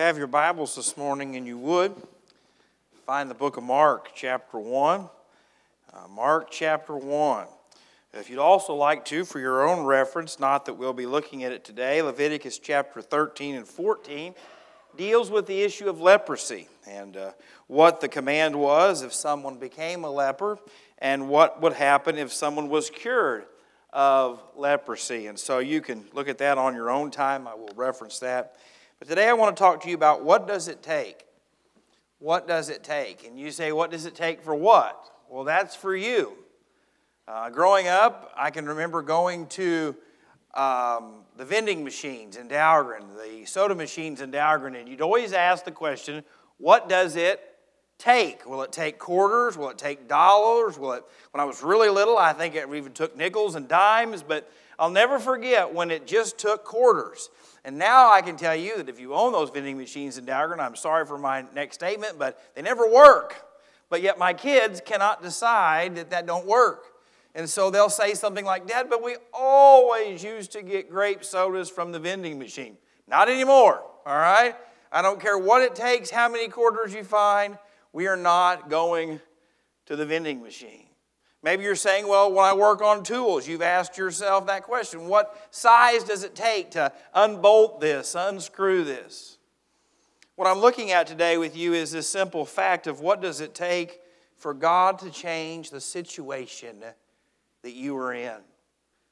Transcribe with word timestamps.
have 0.00 0.16
your 0.16 0.26
Bibles 0.26 0.76
this 0.76 0.96
morning 0.96 1.36
and 1.36 1.46
you 1.46 1.58
would, 1.58 1.94
find 3.04 3.30
the 3.30 3.34
book 3.34 3.58
of 3.58 3.64
Mark, 3.64 4.12
chapter 4.14 4.58
1. 4.58 5.00
Uh, 5.92 6.08
Mark, 6.08 6.50
chapter 6.50 6.96
1. 6.96 7.46
If 8.14 8.30
you'd 8.30 8.38
also 8.38 8.74
like 8.74 9.04
to, 9.06 9.26
for 9.26 9.40
your 9.40 9.68
own 9.68 9.84
reference, 9.84 10.40
not 10.40 10.64
that 10.64 10.74
we'll 10.74 10.94
be 10.94 11.04
looking 11.04 11.44
at 11.44 11.52
it 11.52 11.64
today, 11.64 12.00
Leviticus 12.00 12.58
chapter 12.58 13.02
13 13.02 13.56
and 13.56 13.68
14 13.68 14.32
deals 14.96 15.30
with 15.30 15.46
the 15.46 15.60
issue 15.60 15.90
of 15.90 16.00
leprosy 16.00 16.66
and 16.88 17.18
uh, 17.18 17.32
what 17.66 18.00
the 18.00 18.08
command 18.08 18.56
was 18.56 19.02
if 19.02 19.12
someone 19.12 19.58
became 19.58 20.04
a 20.04 20.10
leper 20.10 20.58
and 20.96 21.28
what 21.28 21.60
would 21.60 21.74
happen 21.74 22.16
if 22.16 22.32
someone 22.32 22.70
was 22.70 22.88
cured 22.88 23.44
of 23.92 24.42
leprosy. 24.56 25.26
And 25.26 25.38
so 25.38 25.58
you 25.58 25.82
can 25.82 26.06
look 26.14 26.28
at 26.28 26.38
that 26.38 26.56
on 26.56 26.74
your 26.74 26.90
own 26.90 27.10
time. 27.10 27.46
I 27.46 27.54
will 27.54 27.72
reference 27.76 28.18
that. 28.20 28.56
But 29.00 29.08
today 29.08 29.30
I 29.30 29.32
want 29.32 29.56
to 29.56 29.58
talk 29.58 29.82
to 29.84 29.88
you 29.88 29.94
about 29.94 30.24
what 30.24 30.46
does 30.46 30.68
it 30.68 30.82
take? 30.82 31.24
What 32.18 32.46
does 32.46 32.68
it 32.68 32.84
take? 32.84 33.26
And 33.26 33.40
you 33.40 33.50
say, 33.50 33.72
what 33.72 33.90
does 33.90 34.04
it 34.04 34.14
take 34.14 34.42
for 34.42 34.54
what? 34.54 35.10
Well, 35.30 35.44
that's 35.44 35.74
for 35.74 35.96
you. 35.96 36.36
Uh, 37.26 37.48
growing 37.48 37.88
up, 37.88 38.30
I 38.36 38.50
can 38.50 38.66
remember 38.66 39.00
going 39.00 39.46
to 39.46 39.96
um, 40.52 41.22
the 41.38 41.46
vending 41.46 41.82
machines 41.82 42.36
in 42.36 42.46
Dahlgren, 42.46 43.04
the 43.16 43.46
soda 43.46 43.74
machines 43.74 44.20
in 44.20 44.30
Dahlgren, 44.30 44.78
and 44.78 44.86
you'd 44.86 45.00
always 45.00 45.32
ask 45.32 45.64
the 45.64 45.70
question, 45.70 46.22
what 46.58 46.86
does 46.90 47.16
it 47.16 47.40
take? 47.96 48.44
Will 48.44 48.60
it 48.60 48.70
take 48.70 48.98
quarters? 48.98 49.56
Will 49.56 49.70
it 49.70 49.78
take 49.78 50.08
dollars? 50.08 50.78
Will 50.78 50.92
it, 50.92 51.04
when 51.30 51.40
I 51.40 51.44
was 51.44 51.62
really 51.62 51.88
little, 51.88 52.18
I 52.18 52.34
think 52.34 52.54
it 52.54 52.68
even 52.68 52.92
took 52.92 53.16
nickels 53.16 53.54
and 53.54 53.66
dimes, 53.66 54.22
but 54.22 54.52
I'll 54.78 54.90
never 54.90 55.18
forget 55.18 55.72
when 55.72 55.90
it 55.90 56.06
just 56.06 56.36
took 56.36 56.64
quarters. 56.64 57.30
And 57.64 57.78
now 57.78 58.12
I 58.12 58.22
can 58.22 58.36
tell 58.36 58.56
you 58.56 58.76
that 58.78 58.88
if 58.88 58.98
you 58.98 59.14
own 59.14 59.32
those 59.32 59.50
vending 59.50 59.76
machines 59.76 60.16
in 60.16 60.24
Dahlgren, 60.24 60.60
I'm 60.60 60.76
sorry 60.76 61.04
for 61.04 61.18
my 61.18 61.44
next 61.54 61.74
statement, 61.74 62.18
but 62.18 62.40
they 62.54 62.62
never 62.62 62.90
work. 62.90 63.44
But 63.90 64.02
yet 64.02 64.18
my 64.18 64.32
kids 64.32 64.80
cannot 64.84 65.22
decide 65.22 65.96
that 65.96 66.10
that 66.10 66.26
don't 66.26 66.46
work. 66.46 66.86
And 67.34 67.48
so 67.48 67.70
they'll 67.70 67.90
say 67.90 68.14
something 68.14 68.44
like, 68.44 68.66
Dad, 68.66 68.88
but 68.88 69.02
we 69.02 69.16
always 69.32 70.24
used 70.24 70.52
to 70.52 70.62
get 70.62 70.90
grape 70.90 71.22
sodas 71.22 71.70
from 71.70 71.92
the 71.92 71.98
vending 71.98 72.38
machine. 72.38 72.76
Not 73.06 73.28
anymore, 73.28 73.82
all 74.06 74.16
right? 74.16 74.54
I 74.90 75.02
don't 75.02 75.20
care 75.20 75.38
what 75.38 75.62
it 75.62 75.74
takes, 75.74 76.10
how 76.10 76.28
many 76.28 76.48
quarters 76.48 76.92
you 76.92 77.04
find, 77.04 77.56
we 77.92 78.06
are 78.06 78.16
not 78.16 78.68
going 78.68 79.20
to 79.86 79.96
the 79.96 80.06
vending 80.06 80.42
machine. 80.42 80.86
Maybe 81.42 81.64
you're 81.64 81.74
saying, 81.74 82.06
well, 82.06 82.30
when 82.30 82.44
I 82.44 82.52
work 82.52 82.82
on 82.82 83.02
tools, 83.02 83.48
you've 83.48 83.62
asked 83.62 83.96
yourself 83.96 84.46
that 84.46 84.62
question 84.62 85.06
what 85.06 85.48
size 85.50 86.04
does 86.04 86.22
it 86.22 86.34
take 86.34 86.72
to 86.72 86.92
unbolt 87.14 87.80
this, 87.80 88.14
unscrew 88.14 88.84
this? 88.84 89.38
What 90.36 90.46
I'm 90.46 90.58
looking 90.58 90.90
at 90.90 91.06
today 91.06 91.38
with 91.38 91.56
you 91.56 91.74
is 91.74 91.92
this 91.92 92.08
simple 92.08 92.44
fact 92.44 92.86
of 92.86 93.00
what 93.00 93.22
does 93.22 93.40
it 93.40 93.54
take 93.54 94.00
for 94.36 94.54
God 94.54 94.98
to 95.00 95.10
change 95.10 95.70
the 95.70 95.80
situation 95.80 96.82
that 97.62 97.72
you 97.72 97.96
are 97.96 98.12
in. 98.14 98.38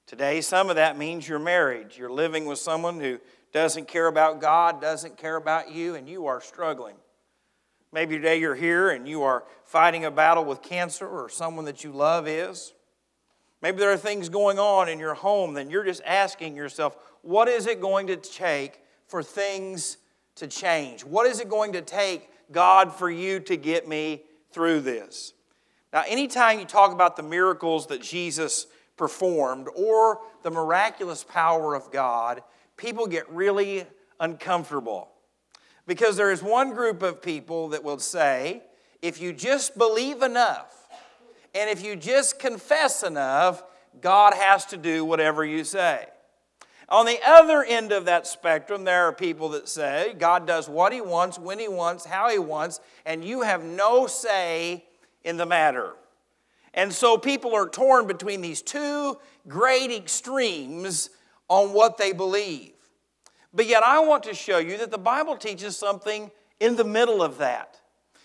Today, 0.06 0.40
some 0.40 0.70
of 0.70 0.76
that 0.76 0.96
means 0.96 1.28
you're 1.28 1.38
married. 1.38 1.88
You're 1.96 2.10
living 2.10 2.46
with 2.46 2.58
someone 2.58 2.98
who 2.98 3.18
doesn't 3.52 3.88
care 3.88 4.06
about 4.06 4.40
God, 4.40 4.80
doesn't 4.80 5.18
care 5.18 5.36
about 5.36 5.70
you, 5.70 5.94
and 5.94 6.08
you 6.08 6.26
are 6.26 6.40
struggling. 6.40 6.96
Maybe 7.92 8.17
today 8.17 8.39
you're 8.39 8.55
here 8.55 8.91
and 8.91 9.08
you 9.08 9.22
are 9.22 9.44
fighting 9.64 10.05
a 10.05 10.11
battle 10.11 10.44
with 10.44 10.62
cancer 10.62 11.06
or 11.06 11.28
someone 11.28 11.64
that 11.64 11.84
you 11.84 11.92
love 11.92 12.28
is. 12.28 12.75
Maybe 13.62 13.78
there 13.78 13.91
are 13.91 13.97
things 13.97 14.28
going 14.28 14.58
on 14.58 14.89
in 14.89 14.98
your 14.98 15.14
home, 15.14 15.55
then 15.55 15.70
you're 15.70 15.84
just 15.84 16.03
asking 16.05 16.55
yourself, 16.55 16.97
what 17.22 17.48
is 17.48 17.67
it 17.67 17.80
going 17.80 18.06
to 18.08 18.17
take 18.17 18.80
for 19.08 19.22
things 19.22 19.97
to 20.36 20.47
change? 20.47 21.05
What 21.05 21.27
is 21.27 21.41
it 21.41 21.48
going 21.48 21.72
to 21.72 21.83
take, 21.83 22.28
God, 22.53 22.95
for 22.95 23.11
you 23.11 23.41
to 23.41 23.56
get 23.56 23.89
me 23.89 24.23
through 24.52 24.80
this? 24.80 25.33
Now, 25.92 26.05
anytime 26.06 26.58
you 26.58 26.67
talk 26.67 26.92
about 26.92 27.17
the 27.17 27.23
miracles 27.23 27.86
that 27.89 28.02
Jesus 28.02 28.67
performed 28.96 29.67
or 29.74 30.20
the 30.42 30.51
miraculous 30.51 31.24
power 31.24 31.74
of 31.74 31.91
God, 31.91 32.42
people 32.77 33.07
get 33.07 33.29
really 33.30 33.85
uncomfortable. 34.20 35.11
Because 35.88 36.16
there 36.18 36.30
is 36.30 36.42
one 36.42 36.74
group 36.74 37.02
of 37.02 37.22
people 37.22 37.70
that 37.70 37.82
will 37.82 37.98
say, 37.98 38.62
if 39.00 39.20
you 39.20 39.32
just 39.32 39.76
believe 39.78 40.22
enough, 40.22 40.86
and 41.54 41.70
if 41.70 41.82
you 41.82 41.96
just 41.96 42.38
confess 42.38 43.02
enough, 43.02 43.62
God 44.02 44.34
has 44.34 44.66
to 44.66 44.76
do 44.76 45.02
whatever 45.04 45.44
you 45.46 45.64
say. 45.64 46.06
On 46.90 47.06
the 47.06 47.18
other 47.26 47.64
end 47.64 47.90
of 47.90 48.04
that 48.04 48.26
spectrum, 48.26 48.84
there 48.84 49.06
are 49.08 49.14
people 49.14 49.48
that 49.50 49.66
say 49.66 50.14
God 50.18 50.46
does 50.46 50.68
what 50.68 50.92
He 50.92 51.00
wants, 51.00 51.38
when 51.38 51.58
He 51.58 51.68
wants, 51.68 52.05
how 52.05 52.28
He 52.28 52.38
wants, 52.38 52.80
and 53.06 53.24
you 53.24 53.40
have 53.40 53.64
no 53.64 54.06
say 54.06 54.84
in 55.24 55.38
the 55.38 55.46
matter. 55.46 55.94
And 56.74 56.92
so 56.92 57.16
people 57.16 57.55
are 57.55 57.68
torn 57.68 58.06
between 58.06 58.42
these 58.42 58.60
two 58.60 59.16
great 59.48 59.90
extremes 59.90 61.08
on 61.48 61.72
what 61.72 61.96
they 61.96 62.12
believe. 62.12 62.72
But 63.53 63.67
yet, 63.67 63.83
I 63.83 64.01
want 64.01 64.25
to 64.25 64.35
show 64.35 64.59
you 64.59 64.77
that 64.79 64.91
the 64.91 64.98
Bible 64.98 65.36
teaches 65.36 65.77
something 65.77 66.31
in 66.61 66.77
the 66.77 66.85
middle 66.85 67.23
of 67.23 67.39
that. 67.39 67.81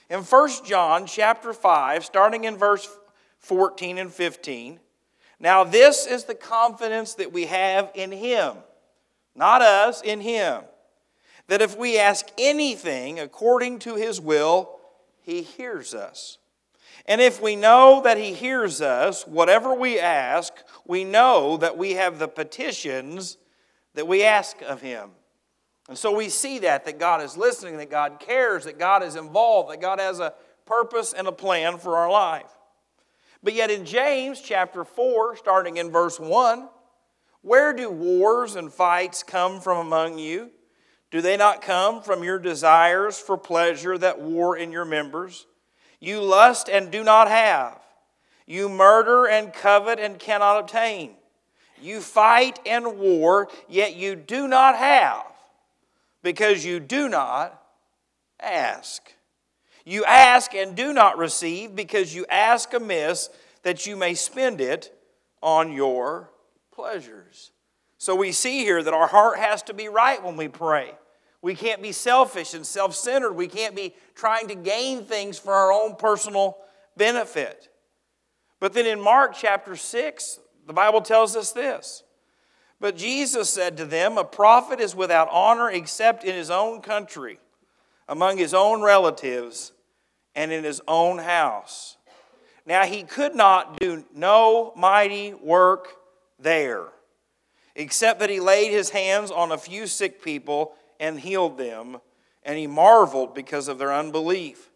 In 0.10 0.20
1 0.20 0.50
John 0.66 1.06
chapter 1.06 1.54
5, 1.54 2.04
starting 2.04 2.44
in 2.44 2.58
verse 2.58 2.88
14 3.40 3.98
and 3.98 4.12
15, 4.12 4.80
now 5.40 5.64
this 5.64 6.06
is 6.06 6.26
the 6.26 6.36
confidence 6.36 7.16
that 7.16 7.32
we 7.32 7.46
have 7.46 7.92
in 7.96 8.12
Him, 8.12 8.58
not 9.36 9.62
us, 9.62 10.02
in 10.02 10.22
Him, 10.22 10.64
that 11.48 11.62
if 11.62 11.78
we 11.78 11.98
ask 11.98 12.28
anything 12.38 13.20
according 13.20 13.80
to 13.80 13.96
His 13.96 14.20
will, 14.20 14.80
He 15.22 15.42
hears 15.42 15.94
us. 15.94 16.38
And 17.06 17.20
if 17.20 17.42
we 17.42 17.56
know 17.56 18.02
that 18.04 18.18
He 18.18 18.34
hears 18.34 18.82
us, 18.82 19.26
whatever 19.26 19.74
we 19.74 20.00
ask, 20.00 20.54
we 20.86 21.04
know 21.04 21.58
that 21.58 21.78
we 21.78 21.94
have 21.94 22.20
the 22.20 22.28
petitions 22.28 23.38
that 23.96 24.08
we 24.08 24.24
ask 24.24 24.62
of 24.62 24.82
Him. 24.82 25.12
And 25.90 25.98
so 25.98 26.16
we 26.16 26.30
see 26.30 26.60
that, 26.60 26.86
that 26.86 27.00
God 27.00 27.22
is 27.22 27.36
listening, 27.36 27.78
that 27.78 27.90
God 27.92 28.20
cares, 28.20 28.66
that 28.66 28.80
God 28.80 29.04
is 29.04 29.16
involved, 29.16 29.72
that 29.72 29.82
God 29.82 30.00
has 30.00 30.20
a 30.20 30.34
purpose 30.66 31.14
and 31.14 31.28
a 31.28 31.32
plan 31.32 31.78
for 31.78 31.98
our 31.98 32.10
life. 32.10 32.50
But 33.42 33.54
yet 33.54 33.70
in 33.70 33.86
James 33.86 34.40
chapter 34.42 34.86
4, 34.86 35.36
starting 35.36 35.78
in 35.78 35.92
verse 35.92 36.20
1, 36.20 36.70
where 37.42 37.74
do 37.74 37.90
wars 37.90 38.56
and 38.56 38.72
fights 38.72 39.22
come 39.22 39.60
from 39.60 39.86
among 39.86 40.18
you? 40.18 40.52
Do 41.12 41.22
they 41.22 41.36
not 41.36 41.62
come 41.62 42.02
from 42.02 42.24
your 42.24 42.40
desires 42.40 43.20
for 43.20 43.38
pleasure 43.38 43.98
that 43.98 44.22
war 44.22 44.56
in 44.58 44.72
your 44.72 44.86
members? 44.86 45.46
You 46.00 46.22
lust 46.22 46.70
and 46.70 46.90
do 46.90 47.04
not 47.04 47.28
have. 47.28 47.80
You 48.48 48.70
murder 48.70 49.28
and 49.28 49.54
covet 49.54 50.00
and 50.00 50.18
cannot 50.18 50.60
obtain. 50.60 51.16
You 51.84 52.00
fight 52.00 52.60
and 52.66 52.98
war, 52.98 53.50
yet 53.68 53.96
you 53.96 54.16
do 54.16 54.48
not 54.48 54.78
have, 54.78 55.26
because 56.22 56.66
you 56.66 56.80
do 56.80 57.10
not 57.10 57.62
ask. 58.40 59.14
You 59.86 60.06
ask 60.06 60.56
and 60.56 60.76
do 60.76 60.94
not 60.94 61.18
receive, 61.18 61.76
because 61.76 62.16
you 62.16 62.26
ask 62.30 62.74
amiss, 62.74 63.30
that 63.64 63.86
you 63.86 63.96
may 63.96 64.14
spend 64.14 64.62
it 64.62 64.98
on 65.42 65.74
your 65.74 66.30
pleasures. 66.72 67.52
So 67.98 68.16
we 68.16 68.32
see 68.32 68.60
here 68.60 68.82
that 68.82 68.94
our 68.94 69.08
heart 69.08 69.38
has 69.40 69.62
to 69.64 69.74
be 69.74 69.88
right 69.88 70.24
when 70.24 70.38
we 70.38 70.48
pray. 70.48 70.92
We 71.42 71.56
can't 71.56 71.82
be 71.82 71.92
selfish 71.92 72.54
and 72.54 72.66
self 72.66 72.96
centered. 72.96 73.34
We 73.34 73.48
can't 73.48 73.76
be 73.76 73.94
trying 74.16 74.48
to 74.48 74.56
gain 74.56 75.04
things 75.04 75.38
for 75.38 75.54
our 75.54 75.74
own 75.74 75.98
personal 75.98 76.58
benefit. 76.96 77.70
But 78.62 78.72
then 78.72 78.86
in 78.86 79.02
Mark 79.02 79.34
chapter 79.36 79.76
6, 79.76 80.40
the 80.66 80.74
Bible 80.74 81.02
tells 81.02 81.36
us 81.36 81.52
this. 81.52 82.04
But 82.80 82.98
Jesus 82.98 83.50
said 83.50 83.78
to 83.78 83.86
them, 83.86 84.18
A 84.18 84.24
prophet 84.24 84.80
is 84.80 84.96
without 84.96 85.30
honor 85.32 85.70
except 85.70 86.24
in 86.24 86.36
his 86.36 86.50
own 86.50 86.82
country, 86.82 87.40
among 88.10 88.38
his 88.38 88.54
own 88.54 88.82
relatives, 88.82 89.72
and 90.36 90.52
in 90.52 90.64
his 90.64 90.82
own 90.88 91.20
house. 91.20 91.98
Now 92.66 92.86
he 92.86 93.04
could 93.04 93.36
not 93.36 93.80
do 93.80 94.04
no 94.14 94.74
mighty 94.76 95.34
work 95.34 95.96
there, 96.40 96.88
except 97.76 98.20
that 98.20 98.30
he 98.30 98.40
laid 98.40 98.72
his 98.72 98.90
hands 98.90 99.32
on 99.32 99.52
a 99.52 99.58
few 99.58 99.88
sick 99.88 100.24
people 100.24 100.74
and 101.00 101.20
healed 101.20 101.58
them, 101.58 102.00
and 102.44 102.58
he 102.58 102.68
marveled 102.68 103.34
because 103.34 103.68
of 103.68 103.78
their 103.78 103.94
unbelief. 103.94 104.70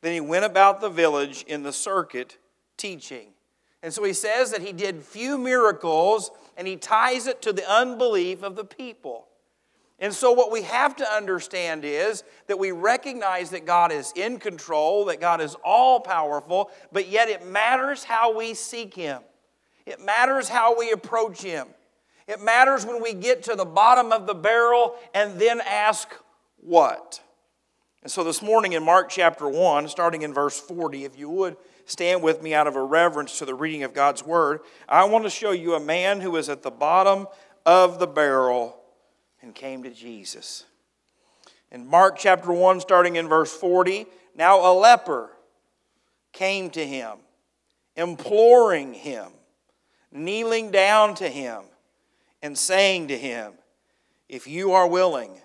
Then 0.00 0.12
he 0.12 0.20
went 0.20 0.44
about 0.44 0.80
the 0.80 0.88
village 0.88 1.44
in 1.46 1.62
the 1.62 1.72
circuit 1.72 2.38
teaching. 2.76 3.32
And 3.82 3.92
so 3.92 4.04
he 4.04 4.12
says 4.12 4.50
that 4.50 4.62
he 4.62 4.72
did 4.72 5.02
few 5.02 5.38
miracles 5.38 6.30
and 6.56 6.66
he 6.66 6.76
ties 6.76 7.26
it 7.26 7.40
to 7.42 7.52
the 7.52 7.68
unbelief 7.70 8.42
of 8.42 8.56
the 8.56 8.64
people. 8.64 9.26
And 10.00 10.14
so, 10.14 10.32
what 10.32 10.50
we 10.50 10.62
have 10.62 10.96
to 10.96 11.06
understand 11.06 11.84
is 11.84 12.24
that 12.46 12.58
we 12.58 12.72
recognize 12.72 13.50
that 13.50 13.66
God 13.66 13.92
is 13.92 14.12
in 14.16 14.38
control, 14.38 15.04
that 15.06 15.20
God 15.20 15.42
is 15.42 15.56
all 15.62 16.00
powerful, 16.00 16.70
but 16.90 17.08
yet 17.08 17.28
it 17.28 17.46
matters 17.46 18.02
how 18.02 18.34
we 18.34 18.54
seek 18.54 18.94
Him. 18.94 19.20
It 19.84 20.00
matters 20.00 20.48
how 20.48 20.78
we 20.78 20.90
approach 20.90 21.42
Him. 21.42 21.66
It 22.26 22.40
matters 22.40 22.86
when 22.86 23.02
we 23.02 23.12
get 23.12 23.42
to 23.44 23.56
the 23.56 23.66
bottom 23.66 24.10
of 24.10 24.26
the 24.26 24.34
barrel 24.34 24.94
and 25.12 25.38
then 25.38 25.60
ask 25.60 26.08
what? 26.56 27.20
And 28.02 28.10
so 28.10 28.24
this 28.24 28.40
morning 28.40 28.72
in 28.72 28.82
Mark 28.82 29.10
chapter 29.10 29.46
1, 29.46 29.88
starting 29.88 30.22
in 30.22 30.32
verse 30.32 30.58
40, 30.58 31.04
if 31.04 31.18
you 31.18 31.28
would 31.28 31.56
stand 31.90 32.22
with 32.22 32.42
me 32.42 32.54
out 32.54 32.66
of 32.66 32.76
a 32.76 32.82
reverence 32.82 33.38
to 33.38 33.44
the 33.44 33.54
reading 33.54 33.82
of 33.82 33.92
God's 33.92 34.24
word, 34.24 34.60
I 34.88 35.04
want 35.04 35.24
to 35.24 35.30
show 35.30 35.50
you 35.50 35.74
a 35.74 35.80
man 35.80 36.20
who 36.20 36.30
was 36.30 36.48
at 36.48 36.62
the 36.62 36.70
bottom 36.70 37.26
of 37.66 37.98
the 37.98 38.06
barrel 38.06 38.80
and 39.42 39.54
came 39.54 39.82
to 39.82 39.90
Jesus. 39.90 40.64
In 41.70 41.86
Mark 41.86 42.16
chapter 42.18 42.52
1, 42.52 42.80
starting 42.80 43.16
in 43.16 43.28
verse 43.28 43.52
40, 43.52 44.06
now 44.34 44.60
a 44.60 44.72
leper 44.72 45.30
came 46.32 46.70
to 46.70 46.86
him, 46.86 47.18
imploring 47.96 48.94
him, 48.94 49.28
kneeling 50.12 50.70
down 50.70 51.14
to 51.16 51.28
him, 51.28 51.62
and 52.42 52.56
saying 52.56 53.08
to 53.08 53.18
him, 53.18 53.52
If 54.28 54.46
you 54.46 54.72
are 54.72 54.86
willing, 54.86 55.40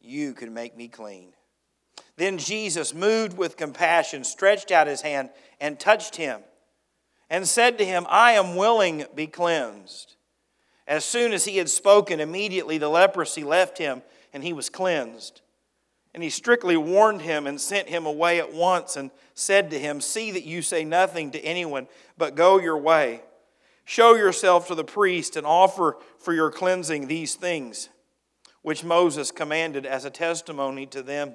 you 0.00 0.34
can 0.34 0.54
make 0.54 0.76
me 0.76 0.88
clean. 0.88 1.32
Then 2.16 2.38
Jesus, 2.38 2.94
moved 2.94 3.36
with 3.36 3.56
compassion, 3.56 4.24
stretched 4.24 4.70
out 4.70 4.86
his 4.86 5.02
hand 5.02 5.30
and 5.60 5.80
touched 5.80 6.16
him 6.16 6.40
and 7.28 7.48
said 7.48 7.78
to 7.78 7.84
him, 7.84 8.06
I 8.08 8.32
am 8.32 8.56
willing, 8.56 9.04
be 9.14 9.26
cleansed. 9.26 10.14
As 10.86 11.04
soon 11.04 11.32
as 11.32 11.44
he 11.44 11.56
had 11.56 11.70
spoken, 11.70 12.20
immediately 12.20 12.78
the 12.78 12.88
leprosy 12.88 13.42
left 13.42 13.78
him 13.78 14.02
and 14.32 14.44
he 14.44 14.52
was 14.52 14.68
cleansed. 14.68 15.40
And 16.12 16.22
he 16.22 16.30
strictly 16.30 16.76
warned 16.76 17.22
him 17.22 17.46
and 17.46 17.60
sent 17.60 17.88
him 17.88 18.06
away 18.06 18.38
at 18.38 18.52
once 18.52 18.96
and 18.96 19.10
said 19.34 19.70
to 19.70 19.78
him, 19.78 20.00
See 20.00 20.30
that 20.30 20.44
you 20.44 20.62
say 20.62 20.84
nothing 20.84 21.32
to 21.32 21.40
anyone, 21.40 21.88
but 22.16 22.36
go 22.36 22.60
your 22.60 22.78
way. 22.78 23.22
Show 23.84 24.14
yourself 24.14 24.68
to 24.68 24.74
the 24.74 24.84
priest 24.84 25.36
and 25.36 25.46
offer 25.46 25.96
for 26.18 26.32
your 26.32 26.50
cleansing 26.50 27.08
these 27.08 27.34
things, 27.34 27.88
which 28.62 28.84
Moses 28.84 29.30
commanded 29.30 29.84
as 29.84 30.04
a 30.04 30.10
testimony 30.10 30.86
to 30.86 31.02
them. 31.02 31.34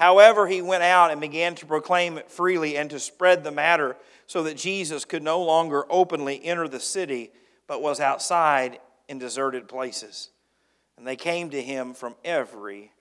However, 0.00 0.46
he 0.46 0.62
went 0.62 0.82
out 0.82 1.10
and 1.10 1.20
began 1.20 1.54
to 1.56 1.66
proclaim 1.66 2.16
it 2.16 2.30
freely 2.30 2.78
and 2.78 2.88
to 2.88 2.98
spread 2.98 3.44
the 3.44 3.50
matter 3.50 3.98
so 4.26 4.42
that 4.44 4.56
Jesus 4.56 5.04
could 5.04 5.22
no 5.22 5.42
longer 5.42 5.84
openly 5.90 6.42
enter 6.42 6.66
the 6.66 6.80
city, 6.80 7.30
but 7.66 7.82
was 7.82 8.00
outside 8.00 8.78
in 9.10 9.18
deserted 9.18 9.68
places. 9.68 10.30
And 10.96 11.06
they 11.06 11.16
came 11.16 11.50
to 11.50 11.60
him 11.60 11.92
from 11.92 12.14
every 12.24 12.92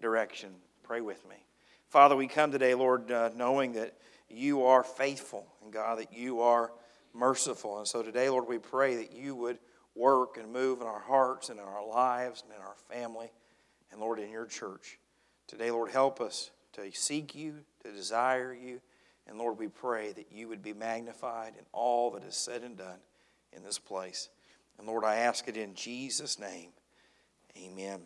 direction. 0.00 0.50
Pray 0.84 1.00
with 1.00 1.28
me. 1.28 1.34
Father, 1.88 2.14
we 2.14 2.28
come 2.28 2.52
today, 2.52 2.72
Lord, 2.74 3.10
uh, 3.10 3.30
knowing 3.34 3.72
that 3.72 3.94
you 4.28 4.62
are 4.62 4.84
faithful 4.84 5.44
and 5.64 5.72
God, 5.72 5.98
that 5.98 6.12
you 6.12 6.40
are 6.42 6.70
merciful. 7.12 7.78
And 7.78 7.88
so 7.88 8.00
today, 8.00 8.30
Lord, 8.30 8.46
we 8.46 8.58
pray 8.58 8.94
that 8.94 9.12
you 9.12 9.34
would 9.34 9.58
work 9.96 10.36
and 10.36 10.52
move 10.52 10.82
in 10.82 10.86
our 10.86 11.00
hearts 11.00 11.48
and 11.48 11.58
in 11.58 11.66
our 11.66 11.84
lives 11.84 12.44
and 12.44 12.56
in 12.56 12.62
our 12.62 12.76
family 12.88 13.32
and, 13.90 14.00
Lord, 14.00 14.20
in 14.20 14.30
your 14.30 14.46
church. 14.46 15.00
Today, 15.48 15.70
Lord, 15.70 15.90
help 15.90 16.20
us 16.20 16.50
to 16.74 16.82
seek 16.92 17.34
you, 17.34 17.54
to 17.82 17.90
desire 17.90 18.52
you. 18.52 18.82
And 19.26 19.38
Lord, 19.38 19.58
we 19.58 19.68
pray 19.68 20.12
that 20.12 20.26
you 20.30 20.46
would 20.46 20.62
be 20.62 20.74
magnified 20.74 21.54
in 21.58 21.64
all 21.72 22.10
that 22.10 22.22
is 22.22 22.36
said 22.36 22.62
and 22.62 22.76
done 22.76 22.98
in 23.54 23.64
this 23.64 23.78
place. 23.78 24.28
And 24.78 24.86
Lord, 24.86 25.04
I 25.04 25.16
ask 25.16 25.48
it 25.48 25.56
in 25.56 25.74
Jesus' 25.74 26.38
name. 26.38 26.68
Amen. 27.56 28.02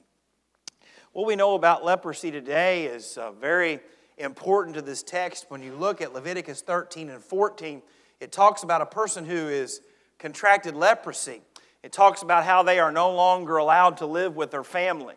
What 1.12 1.26
we 1.26 1.34
know 1.34 1.56
about 1.56 1.84
leprosy 1.84 2.30
today 2.30 2.84
is 2.84 3.18
uh, 3.18 3.32
very 3.32 3.80
important 4.18 4.76
to 4.76 4.82
this 4.82 5.02
text. 5.02 5.46
When 5.48 5.64
you 5.64 5.74
look 5.74 6.00
at 6.00 6.14
Leviticus 6.14 6.62
13 6.62 7.10
and 7.10 7.22
14, 7.22 7.82
it 8.20 8.30
talks 8.30 8.62
about 8.62 8.82
a 8.82 8.86
person 8.86 9.26
who 9.26 9.48
is 9.48 9.80
contracted 10.20 10.76
leprosy. 10.76 11.42
It 11.82 11.90
talks 11.90 12.22
about 12.22 12.44
how 12.44 12.62
they 12.62 12.78
are 12.78 12.92
no 12.92 13.10
longer 13.10 13.56
allowed 13.56 13.96
to 13.96 14.06
live 14.06 14.36
with 14.36 14.52
their 14.52 14.62
family. 14.62 15.16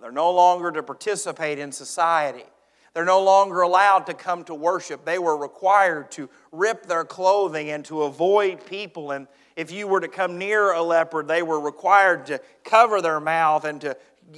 They're 0.00 0.10
no 0.10 0.32
longer 0.32 0.72
to 0.72 0.82
participate 0.82 1.58
in 1.58 1.72
society. 1.72 2.44
They're 2.94 3.04
no 3.04 3.22
longer 3.22 3.62
allowed 3.62 4.06
to 4.06 4.14
come 4.14 4.44
to 4.44 4.54
worship. 4.54 5.04
They 5.04 5.18
were 5.18 5.36
required 5.36 6.10
to 6.12 6.28
rip 6.50 6.86
their 6.86 7.04
clothing 7.04 7.70
and 7.70 7.84
to 7.86 8.02
avoid 8.02 8.66
people. 8.66 9.12
And 9.12 9.26
if 9.56 9.70
you 9.70 9.86
were 9.86 10.00
to 10.00 10.08
come 10.08 10.38
near 10.38 10.72
a 10.72 10.82
leper, 10.82 11.22
they 11.22 11.42
were 11.42 11.60
required 11.60 12.26
to 12.26 12.40
cover 12.64 13.00
their 13.00 13.20
mouth 13.20 13.64
and 13.64 13.80
to 13.80 13.96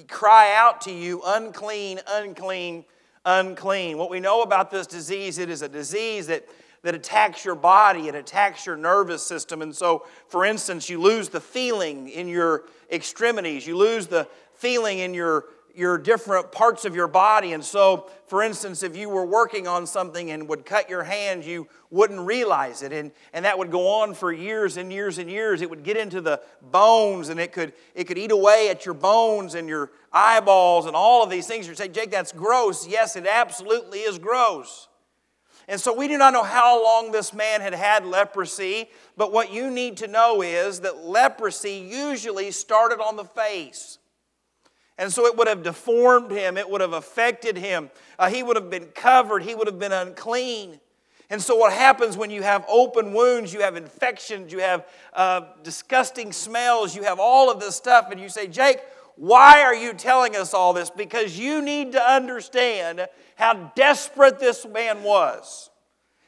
cry 0.08 0.54
out 0.54 0.82
to 0.82 0.92
you, 0.92 1.20
unclean, 1.24 2.00
unclean, 2.08 2.84
unclean. 3.24 3.98
What 3.98 4.10
we 4.10 4.20
know 4.20 4.42
about 4.42 4.70
this 4.70 4.86
disease, 4.86 5.38
it 5.38 5.50
is 5.50 5.62
a 5.62 5.68
disease 5.68 6.28
that 6.28 6.46
that 6.84 6.94
attacks 6.94 7.46
your 7.46 7.54
body, 7.54 8.08
it 8.08 8.14
attacks 8.14 8.66
your 8.66 8.76
nervous 8.76 9.22
system. 9.22 9.62
And 9.62 9.74
so, 9.74 10.06
for 10.28 10.44
instance, 10.44 10.90
you 10.90 11.00
lose 11.00 11.30
the 11.30 11.40
feeling 11.40 12.10
in 12.10 12.28
your 12.28 12.64
extremities, 12.92 13.66
you 13.66 13.74
lose 13.74 14.06
the 14.06 14.28
feeling 14.56 14.98
in 14.98 15.14
your 15.14 15.46
your 15.74 15.98
different 15.98 16.52
parts 16.52 16.84
of 16.84 16.94
your 16.94 17.08
body. 17.08 17.52
And 17.52 17.64
so, 17.64 18.08
for 18.28 18.42
instance, 18.42 18.82
if 18.82 18.96
you 18.96 19.08
were 19.08 19.26
working 19.26 19.66
on 19.66 19.86
something 19.86 20.30
and 20.30 20.48
would 20.48 20.64
cut 20.64 20.88
your 20.88 21.02
hand, 21.02 21.44
you 21.44 21.66
wouldn't 21.90 22.20
realize 22.20 22.82
it. 22.82 22.92
And, 22.92 23.10
and 23.32 23.44
that 23.44 23.58
would 23.58 23.70
go 23.70 23.88
on 23.88 24.14
for 24.14 24.32
years 24.32 24.76
and 24.76 24.92
years 24.92 25.18
and 25.18 25.28
years. 25.28 25.62
It 25.62 25.70
would 25.70 25.82
get 25.82 25.96
into 25.96 26.20
the 26.20 26.40
bones 26.62 27.28
and 27.28 27.40
it 27.40 27.52
could, 27.52 27.72
it 27.94 28.04
could 28.04 28.18
eat 28.18 28.30
away 28.30 28.68
at 28.70 28.86
your 28.86 28.94
bones 28.94 29.54
and 29.54 29.68
your 29.68 29.90
eyeballs 30.12 30.86
and 30.86 30.94
all 30.94 31.24
of 31.24 31.30
these 31.30 31.46
things. 31.46 31.66
You 31.66 31.74
say, 31.74 31.88
Jake, 31.88 32.10
that's 32.10 32.32
gross. 32.32 32.86
Yes, 32.86 33.16
it 33.16 33.26
absolutely 33.26 34.00
is 34.00 34.18
gross. 34.18 34.88
And 35.66 35.80
so 35.80 35.94
we 35.94 36.08
do 36.08 36.18
not 36.18 36.34
know 36.34 36.42
how 36.42 36.84
long 36.84 37.10
this 37.10 37.32
man 37.32 37.62
had 37.62 37.72
had 37.72 38.04
leprosy, 38.04 38.90
but 39.16 39.32
what 39.32 39.50
you 39.50 39.70
need 39.70 39.96
to 39.98 40.06
know 40.06 40.42
is 40.42 40.80
that 40.80 40.98
leprosy 40.98 41.88
usually 41.90 42.50
started 42.50 43.00
on 43.00 43.16
the 43.16 43.24
face. 43.24 43.98
And 44.96 45.12
so 45.12 45.26
it 45.26 45.36
would 45.36 45.48
have 45.48 45.62
deformed 45.62 46.30
him, 46.30 46.56
it 46.56 46.68
would 46.68 46.80
have 46.80 46.92
affected 46.92 47.56
him. 47.56 47.90
Uh, 48.18 48.28
he 48.28 48.42
would 48.42 48.56
have 48.56 48.70
been 48.70 48.86
covered, 48.94 49.42
he 49.42 49.54
would 49.54 49.66
have 49.66 49.78
been 49.78 49.92
unclean. 49.92 50.78
And 51.30 51.40
so, 51.40 51.56
what 51.56 51.72
happens 51.72 52.16
when 52.16 52.30
you 52.30 52.42
have 52.42 52.64
open 52.68 53.12
wounds, 53.12 53.52
you 53.52 53.62
have 53.62 53.76
infections, 53.76 54.52
you 54.52 54.60
have 54.60 54.86
uh, 55.14 55.40
disgusting 55.62 56.32
smells, 56.32 56.94
you 56.94 57.02
have 57.04 57.18
all 57.18 57.50
of 57.50 57.60
this 57.60 57.74
stuff, 57.74 58.10
and 58.10 58.20
you 58.20 58.28
say, 58.28 58.46
Jake, 58.46 58.78
why 59.16 59.62
are 59.62 59.74
you 59.74 59.94
telling 59.94 60.36
us 60.36 60.52
all 60.52 60.72
this? 60.72 60.90
Because 60.90 61.38
you 61.38 61.62
need 61.62 61.92
to 61.92 62.02
understand 62.02 63.06
how 63.36 63.72
desperate 63.74 64.38
this 64.38 64.66
man 64.66 65.02
was, 65.02 65.70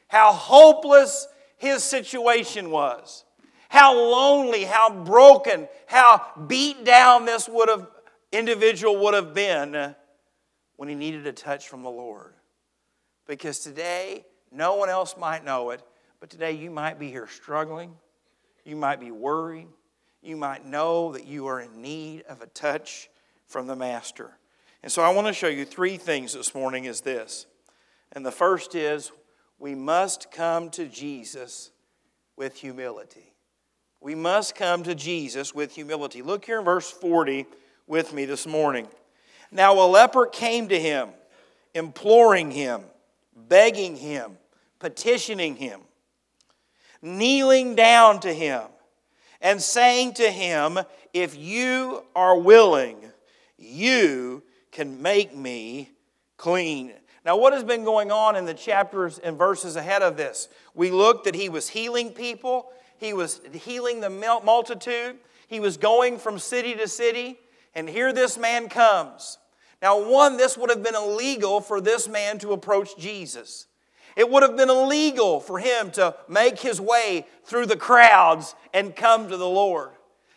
how 0.08 0.32
hopeless 0.32 1.28
his 1.56 1.82
situation 1.82 2.70
was, 2.70 3.24
how 3.68 3.94
lonely, 3.94 4.64
how 4.64 4.90
broken, 5.04 5.68
how 5.86 6.24
beat 6.46 6.84
down 6.84 7.24
this 7.24 7.48
would 7.48 7.68
have, 7.68 7.86
individual 8.36 8.98
would 8.98 9.14
have 9.14 9.34
been 9.34 9.94
when 10.76 10.88
he 10.88 10.94
needed 10.94 11.26
a 11.26 11.32
touch 11.32 11.68
from 11.68 11.82
the 11.82 11.90
Lord. 11.90 12.34
Because 13.26 13.60
today, 13.60 14.24
no 14.52 14.76
one 14.76 14.88
else 14.88 15.16
might 15.18 15.44
know 15.44 15.70
it, 15.70 15.82
but 16.20 16.30
today 16.30 16.52
you 16.52 16.70
might 16.70 16.98
be 16.98 17.10
here 17.10 17.26
struggling, 17.26 17.94
you 18.64 18.76
might 18.76 19.00
be 19.00 19.10
worried, 19.10 19.68
you 20.22 20.36
might 20.36 20.64
know 20.64 21.12
that 21.12 21.26
you 21.26 21.46
are 21.46 21.60
in 21.60 21.80
need 21.80 22.22
of 22.28 22.42
a 22.42 22.46
touch 22.46 23.08
from 23.46 23.66
the 23.66 23.76
Master. 23.76 24.36
And 24.82 24.90
so 24.90 25.02
I 25.02 25.10
want 25.10 25.26
to 25.26 25.32
show 25.32 25.48
you 25.48 25.64
three 25.64 25.96
things 25.96 26.32
this 26.32 26.54
morning 26.54 26.84
is 26.84 27.00
this. 27.00 27.46
And 28.12 28.24
the 28.24 28.32
first 28.32 28.74
is 28.74 29.12
we 29.58 29.74
must 29.74 30.30
come 30.30 30.70
to 30.70 30.86
Jesus 30.86 31.70
with 32.36 32.56
humility. 32.56 33.34
We 34.00 34.14
must 34.14 34.54
come 34.54 34.82
to 34.84 34.94
Jesus 34.94 35.54
with 35.54 35.74
humility. 35.74 36.22
Look 36.22 36.44
here 36.44 36.58
in 36.58 36.64
verse 36.64 36.90
40 36.90 37.46
with 37.86 38.12
me 38.12 38.24
this 38.24 38.46
morning. 38.46 38.88
Now 39.50 39.78
a 39.80 39.86
leper 39.86 40.26
came 40.26 40.68
to 40.68 40.78
him, 40.78 41.10
imploring 41.74 42.50
him, 42.50 42.82
begging 43.34 43.96
him, 43.96 44.38
petitioning 44.78 45.56
him, 45.56 45.80
kneeling 47.00 47.74
down 47.74 48.20
to 48.20 48.32
him, 48.32 48.62
and 49.40 49.60
saying 49.60 50.14
to 50.14 50.30
him, 50.30 50.78
If 51.12 51.36
you 51.36 52.04
are 52.14 52.38
willing, 52.38 52.98
you 53.58 54.42
can 54.72 55.00
make 55.00 55.34
me 55.34 55.90
clean. 56.36 56.92
Now, 57.24 57.36
what 57.36 57.52
has 57.52 57.64
been 57.64 57.84
going 57.84 58.12
on 58.12 58.36
in 58.36 58.44
the 58.44 58.54
chapters 58.54 59.18
and 59.18 59.36
verses 59.36 59.74
ahead 59.76 60.02
of 60.02 60.16
this? 60.16 60.48
We 60.74 60.90
looked 60.90 61.24
that 61.24 61.34
he 61.34 61.48
was 61.48 61.68
healing 61.68 62.10
people, 62.10 62.70
he 62.98 63.12
was 63.12 63.40
healing 63.52 64.00
the 64.00 64.10
multitude, 64.10 65.16
he 65.48 65.60
was 65.60 65.76
going 65.76 66.18
from 66.18 66.38
city 66.38 66.74
to 66.74 66.86
city, 66.88 67.38
and 67.76 67.88
here 67.88 68.12
this 68.12 68.36
man 68.36 68.68
comes. 68.68 69.38
Now, 69.82 70.10
one, 70.10 70.38
this 70.38 70.56
would 70.56 70.70
have 70.70 70.82
been 70.82 70.96
illegal 70.96 71.60
for 71.60 71.80
this 71.80 72.08
man 72.08 72.38
to 72.38 72.52
approach 72.52 72.96
Jesus. 72.98 73.66
It 74.16 74.30
would 74.30 74.42
have 74.42 74.56
been 74.56 74.70
illegal 74.70 75.38
for 75.40 75.58
him 75.58 75.90
to 75.92 76.16
make 76.26 76.58
his 76.58 76.80
way 76.80 77.26
through 77.44 77.66
the 77.66 77.76
crowds 77.76 78.54
and 78.72 78.96
come 78.96 79.28
to 79.28 79.36
the 79.36 79.48
Lord. 79.48 79.90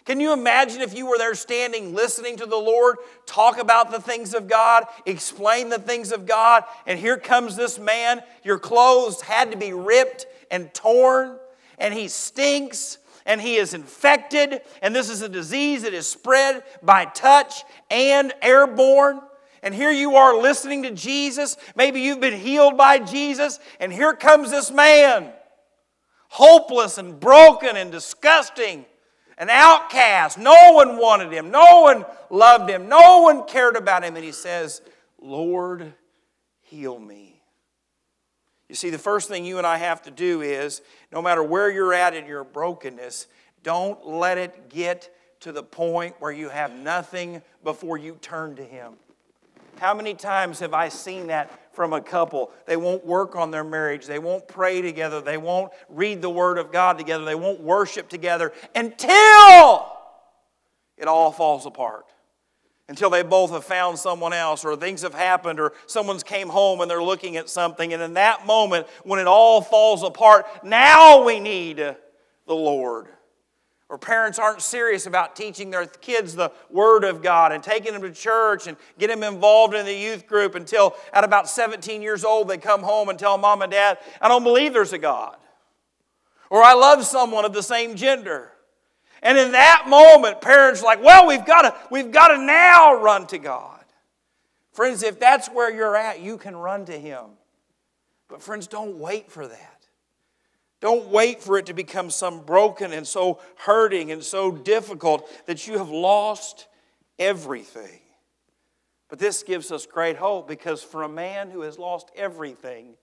Can 0.03 0.19
you 0.19 0.33
imagine 0.33 0.81
if 0.81 0.97
you 0.97 1.05
were 1.05 1.17
there 1.17 1.35
standing, 1.35 1.95
listening 1.95 2.35
to 2.37 2.45
the 2.45 2.57
Lord 2.57 2.97
talk 3.25 3.57
about 3.57 3.91
the 3.91 4.01
things 4.01 4.33
of 4.33 4.47
God, 4.49 4.85
explain 5.05 5.69
the 5.69 5.79
things 5.79 6.11
of 6.11 6.25
God, 6.25 6.63
and 6.85 6.99
here 6.99 7.17
comes 7.17 7.55
this 7.55 7.79
man? 7.79 8.21
Your 8.43 8.59
clothes 8.59 9.21
had 9.21 9.51
to 9.51 9.57
be 9.57 9.71
ripped 9.71 10.25
and 10.51 10.73
torn, 10.73 11.37
and 11.77 11.93
he 11.93 12.09
stinks, 12.09 12.97
and 13.25 13.41
he 13.41 13.55
is 13.55 13.73
infected, 13.73 14.61
and 14.81 14.95
this 14.95 15.09
is 15.09 15.21
a 15.21 15.29
disease 15.29 15.83
that 15.83 15.93
is 15.93 16.07
spread 16.07 16.63
by 16.81 17.05
touch 17.05 17.63
and 17.89 18.33
airborne. 18.41 19.21
And 19.61 19.73
here 19.73 19.91
you 19.91 20.15
are 20.15 20.37
listening 20.37 20.83
to 20.83 20.91
Jesus. 20.91 21.57
Maybe 21.75 22.01
you've 22.01 22.21
been 22.21 22.39
healed 22.39 22.77
by 22.77 22.99
Jesus. 22.99 23.59
And 23.79 23.91
here 23.91 24.13
comes 24.13 24.51
this 24.51 24.71
man, 24.71 25.31
hopeless 26.29 26.97
and 26.97 27.19
broken 27.19 27.75
and 27.75 27.91
disgusting, 27.91 28.85
an 29.37 29.49
outcast. 29.49 30.37
No 30.37 30.71
one 30.71 30.97
wanted 30.97 31.33
him. 31.33 31.51
No 31.51 31.81
one 31.81 32.05
loved 32.29 32.69
him. 32.69 32.87
No 32.87 33.21
one 33.21 33.45
cared 33.47 33.75
about 33.75 34.03
him. 34.03 34.15
And 34.15 34.23
he 34.23 34.31
says, 34.31 34.81
Lord, 35.21 35.93
heal 36.61 36.97
me. 36.97 37.28
You 38.69 38.75
see, 38.75 38.91
the 38.91 38.99
first 38.99 39.27
thing 39.27 39.45
you 39.45 39.57
and 39.57 39.65
I 39.65 39.77
have 39.77 40.03
to 40.03 40.11
do 40.11 40.41
is 40.41 40.81
no 41.11 41.21
matter 41.21 41.41
where 41.41 41.71
you're 41.71 41.93
at 41.93 42.13
in 42.13 42.27
your 42.27 42.43
brokenness, 42.43 43.27
don't 43.63 44.07
let 44.07 44.37
it 44.37 44.69
get 44.69 45.13
to 45.41 45.51
the 45.51 45.63
point 45.63 46.15
where 46.19 46.31
you 46.31 46.49
have 46.49 46.71
nothing 46.71 47.41
before 47.63 47.97
you 47.97 48.17
turn 48.21 48.55
to 48.57 48.63
Him. 48.63 48.93
How 49.79 49.93
many 49.93 50.13
times 50.13 50.59
have 50.59 50.73
I 50.73 50.89
seen 50.89 51.27
that 51.27 51.73
from 51.73 51.93
a 51.93 52.01
couple? 52.01 52.51
They 52.67 52.77
won't 52.77 53.05
work 53.05 53.35
on 53.35 53.49
their 53.49 53.63
marriage. 53.63 54.05
They 54.05 54.19
won't 54.19 54.47
pray 54.47 54.81
together. 54.81 55.21
They 55.21 55.37
won't 55.37 55.71
read 55.87 56.21
the 56.21 56.29
Word 56.29 56.57
of 56.57 56.71
God 56.71 56.97
together. 56.97 57.25
They 57.25 57.35
won't 57.35 57.61
worship 57.61 58.07
together 58.07 58.53
until 58.75 59.87
it 60.97 61.07
all 61.07 61.31
falls 61.31 61.65
apart. 61.65 62.05
Until 62.89 63.09
they 63.09 63.23
both 63.23 63.51
have 63.51 63.63
found 63.63 63.97
someone 63.97 64.33
else, 64.33 64.65
or 64.65 64.75
things 64.75 65.03
have 65.03 65.13
happened, 65.13 65.59
or 65.59 65.71
someone's 65.85 66.23
came 66.23 66.49
home 66.49 66.81
and 66.81 66.91
they're 66.91 67.01
looking 67.01 67.37
at 67.37 67.47
something. 67.47 67.93
And 67.93 68.03
in 68.03 68.15
that 68.15 68.45
moment, 68.45 68.87
when 69.03 69.19
it 69.19 69.27
all 69.27 69.61
falls 69.61 70.03
apart, 70.03 70.45
now 70.65 71.23
we 71.23 71.39
need 71.39 71.77
the 71.77 71.95
Lord 72.47 73.07
or 73.89 73.97
parents 73.97 74.37
aren't 74.37 74.61
serious 74.61 75.07
about 75.07 75.35
teaching 75.35 75.71
their 75.71 75.87
kids 75.87 76.35
the 76.35 76.51
Word 76.69 77.03
of 77.03 77.23
God 77.23 77.51
and 77.51 77.63
taking 77.63 77.91
them 77.91 78.03
to 78.03 78.11
church 78.11 78.67
and 78.67 78.77
get 78.99 79.07
them 79.07 79.23
involved 79.23 79.73
in 79.73 79.85
the 79.85 79.93
youth 79.93 80.27
group 80.27 80.53
until 80.53 80.95
at 81.11 81.23
about 81.23 81.49
17 81.49 82.03
years 82.03 82.23
old 82.23 82.47
they 82.47 82.59
come 82.59 82.83
home 82.83 83.09
and 83.09 83.17
tell 83.17 83.37
mom 83.39 83.63
and 83.63 83.71
dad, 83.71 83.97
I 84.21 84.27
don't 84.27 84.43
believe 84.43 84.73
there's 84.73 84.93
a 84.93 84.99
God. 84.99 85.37
Or 86.51 86.63
I 86.63 86.73
love 86.73 87.03
someone 87.03 87.45
of 87.45 87.53
the 87.53 87.63
same 87.63 87.95
gender. 87.95 88.51
And 89.21 89.37
in 89.37 89.51
that 89.51 89.85
moment, 89.87 90.41
parents 90.41 90.81
are 90.81 90.85
like, 90.85 91.03
well, 91.03 91.27
we've 91.27 91.45
got 91.45 91.61
to, 91.63 91.75
we've 91.91 92.11
got 92.11 92.29
to 92.29 92.37
now 92.37 93.01
run 93.01 93.27
to 93.27 93.37
God. 93.37 93.83
Friends, 94.71 95.03
if 95.03 95.19
that's 95.19 95.47
where 95.49 95.73
you're 95.73 95.95
at, 95.95 96.21
you 96.21 96.37
can 96.37 96.55
run 96.55 96.85
to 96.85 96.97
Him. 96.97 97.25
But 98.29 98.41
friends, 98.41 98.67
don't 98.67 98.97
wait 98.97 99.29
for 99.31 99.47
that. 99.47 99.87
Don't 100.81 101.09
wait 101.09 101.43
for 101.43 101.57
it 101.57 101.65
to 101.65 101.73
become 101.73 102.09
some 102.09 102.41
broken 102.45 102.93
and 102.93 103.05
so 103.05 103.39
hurting 103.57 104.11
and 104.11 104.23
so 104.23 104.51
difficult 104.51 105.29
that 105.45 105.67
you 105.67 105.77
have 105.77 105.89
lost 105.89 106.67
everything. 107.17 107.99
But 109.09 109.19
this 109.19 109.43
gives 109.43 109.71
us 109.71 109.85
great 109.85 110.15
hope 110.15 110.47
because 110.47 110.81
for 110.81 111.03
a 111.03 111.09
man 111.09 111.49
who 111.49 111.61
has 111.61 111.77
lost 111.77 112.11
everything, 112.15 112.93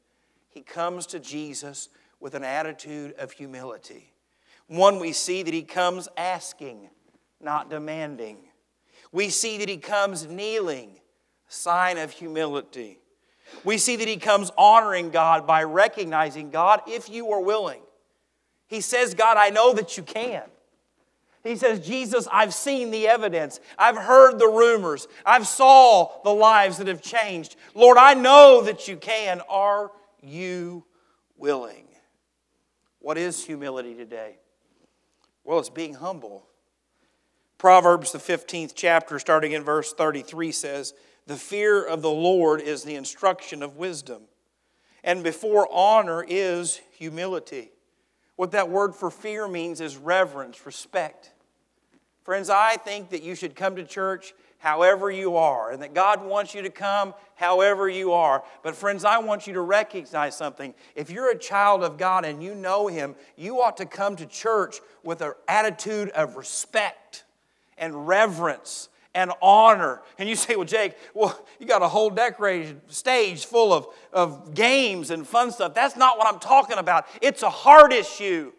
he 0.48 0.62
comes 0.62 1.06
to 1.08 1.20
Jesus 1.20 1.90
with 2.20 2.34
an 2.34 2.44
attitude 2.44 3.12
of 3.18 3.32
humility. 3.32 4.12
One, 4.68 4.98
we 4.98 5.12
see 5.12 5.42
that 5.42 5.54
he 5.54 5.62
comes 5.62 6.08
asking, 6.16 6.88
not 7.40 7.70
demanding. 7.70 8.38
We 9.12 9.28
see 9.28 9.58
that 9.58 9.68
he 9.68 9.76
comes 9.76 10.26
kneeling, 10.26 10.98
sign 11.48 11.98
of 11.98 12.10
humility. 12.10 12.98
We 13.64 13.78
see 13.78 13.96
that 13.96 14.08
he 14.08 14.16
comes 14.16 14.50
honoring 14.58 15.10
God 15.10 15.46
by 15.46 15.62
recognizing 15.62 16.50
God, 16.50 16.80
if 16.86 17.08
you 17.08 17.30
are 17.30 17.40
willing. 17.40 17.82
He 18.66 18.80
says, 18.80 19.14
God, 19.14 19.36
I 19.36 19.50
know 19.50 19.72
that 19.74 19.96
you 19.96 20.02
can. 20.02 20.42
He 21.44 21.54
says, 21.54 21.86
Jesus, 21.86 22.26
I've 22.32 22.52
seen 22.52 22.90
the 22.90 23.06
evidence. 23.06 23.60
I've 23.78 23.96
heard 23.96 24.40
the 24.40 24.48
rumors. 24.48 25.06
I've 25.24 25.46
saw 25.46 26.20
the 26.24 26.30
lives 26.30 26.78
that 26.78 26.88
have 26.88 27.00
changed. 27.00 27.54
Lord, 27.72 27.98
I 27.98 28.14
know 28.14 28.62
that 28.62 28.88
you 28.88 28.96
can. 28.96 29.40
Are 29.48 29.92
you 30.20 30.84
willing? 31.36 31.86
What 32.98 33.16
is 33.16 33.44
humility 33.44 33.94
today? 33.94 34.38
Well, 35.46 35.60
it's 35.60 35.70
being 35.70 35.94
humble. 35.94 36.44
Proverbs, 37.56 38.10
the 38.10 38.18
15th 38.18 38.72
chapter, 38.74 39.20
starting 39.20 39.52
in 39.52 39.62
verse 39.62 39.92
33, 39.92 40.50
says, 40.50 40.92
the 41.26 41.36
fear 41.36 41.84
of 41.84 42.02
the 42.02 42.10
Lord 42.10 42.60
is 42.60 42.82
the 42.82 42.96
instruction 42.96 43.62
of 43.62 43.76
wisdom, 43.76 44.22
and 45.04 45.22
before 45.22 45.68
honor 45.70 46.24
is 46.26 46.80
humility. 46.98 47.70
What 48.34 48.50
that 48.50 48.68
word 48.68 48.94
for 48.94 49.08
fear 49.08 49.46
means 49.46 49.80
is 49.80 49.96
reverence, 49.96 50.66
respect. 50.66 51.32
Friends, 52.24 52.50
I 52.50 52.76
think 52.76 53.10
that 53.10 53.22
you 53.22 53.36
should 53.36 53.54
come 53.54 53.76
to 53.76 53.84
church 53.84 54.34
however 54.58 55.10
you 55.10 55.36
are, 55.36 55.70
and 55.70 55.82
that 55.82 55.94
God 55.94 56.24
wants 56.24 56.54
you 56.54 56.62
to 56.62 56.70
come 56.70 57.14
however 57.34 57.88
you 57.88 58.12
are. 58.12 58.42
But, 58.62 58.74
friends, 58.74 59.04
I 59.04 59.18
want 59.18 59.46
you 59.46 59.54
to 59.54 59.60
recognize 59.60 60.36
something. 60.36 60.74
If 60.94 61.10
you're 61.10 61.30
a 61.30 61.38
child 61.38 61.82
of 61.82 61.98
God 61.98 62.24
and 62.24 62.42
you 62.42 62.54
know 62.54 62.86
Him, 62.86 63.14
you 63.36 63.60
ought 63.60 63.76
to 63.78 63.86
come 63.86 64.16
to 64.16 64.26
church 64.26 64.80
with 65.02 65.20
an 65.20 65.32
attitude 65.48 66.08
of 66.10 66.36
respect 66.36 67.24
and 67.78 68.08
reverence 68.08 68.88
and 69.16 69.32
honor. 69.40 70.02
And 70.18 70.28
you 70.28 70.36
say, 70.36 70.56
well, 70.56 70.66
Jake, 70.66 70.94
well, 71.14 71.42
you 71.58 71.66
got 71.66 71.82
a 71.82 71.88
whole 71.88 72.10
decorated 72.10 72.80
stage 72.88 73.46
full 73.46 73.72
of, 73.72 73.86
of 74.12 74.54
games 74.54 75.10
and 75.10 75.26
fun 75.26 75.50
stuff. 75.50 75.74
That's 75.74 75.96
not 75.96 76.18
what 76.18 76.32
I'm 76.32 76.38
talking 76.38 76.78
about. 76.78 77.06
It's 77.22 77.42
a 77.42 77.50
heart 77.50 77.92
issue. 77.92 78.52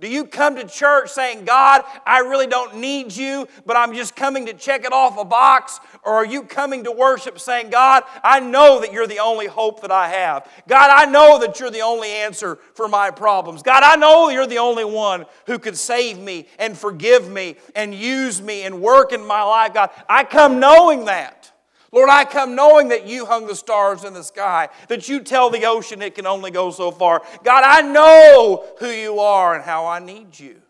Do 0.00 0.08
you 0.08 0.24
come 0.24 0.56
to 0.56 0.66
church 0.66 1.10
saying, 1.10 1.44
God, 1.44 1.82
I 2.06 2.20
really 2.20 2.46
don't 2.46 2.76
need 2.76 3.14
you, 3.14 3.46
but 3.66 3.76
I'm 3.76 3.94
just 3.94 4.16
coming 4.16 4.46
to 4.46 4.54
check 4.54 4.86
it 4.86 4.92
off 4.92 5.18
a 5.18 5.26
box? 5.26 5.78
Or 6.02 6.14
are 6.14 6.24
you 6.24 6.42
coming 6.42 6.84
to 6.84 6.90
worship 6.90 7.38
saying, 7.38 7.68
God, 7.68 8.04
I 8.24 8.40
know 8.40 8.80
that 8.80 8.94
you're 8.94 9.06
the 9.06 9.18
only 9.18 9.46
hope 9.46 9.82
that 9.82 9.90
I 9.90 10.08
have. 10.08 10.48
God, 10.66 10.90
I 10.90 11.10
know 11.10 11.38
that 11.40 11.60
you're 11.60 11.70
the 11.70 11.82
only 11.82 12.08
answer 12.08 12.58
for 12.72 12.88
my 12.88 13.10
problems. 13.10 13.62
God, 13.62 13.82
I 13.82 13.96
know 13.96 14.30
you're 14.30 14.46
the 14.46 14.58
only 14.58 14.86
one 14.86 15.26
who 15.46 15.58
could 15.58 15.76
save 15.76 16.18
me 16.18 16.48
and 16.58 16.76
forgive 16.76 17.28
me 17.28 17.56
and 17.74 17.94
use 17.94 18.40
me 18.40 18.62
and 18.62 18.80
work 18.80 19.12
in 19.12 19.24
my 19.26 19.42
life. 19.42 19.74
God, 19.74 19.90
I 20.08 20.24
come 20.24 20.60
knowing 20.60 21.04
that. 21.04 21.52
Lord, 21.92 22.08
I 22.08 22.24
come 22.24 22.54
knowing 22.54 22.88
that 22.88 23.06
you 23.06 23.26
hung 23.26 23.46
the 23.46 23.54
stars 23.56 24.04
in 24.04 24.14
the 24.14 24.22
sky, 24.22 24.68
that 24.88 25.08
you 25.08 25.20
tell 25.20 25.50
the 25.50 25.64
ocean 25.64 26.02
it 26.02 26.14
can 26.14 26.26
only 26.26 26.50
go 26.50 26.70
so 26.70 26.90
far. 26.90 27.22
God, 27.42 27.64
I 27.66 27.82
know 27.82 28.64
who 28.78 28.88
you 28.90 29.18
are 29.18 29.54
and 29.54 29.64
how 29.64 29.86
I 29.86 29.98
need 29.98 30.38
you. 30.38 30.60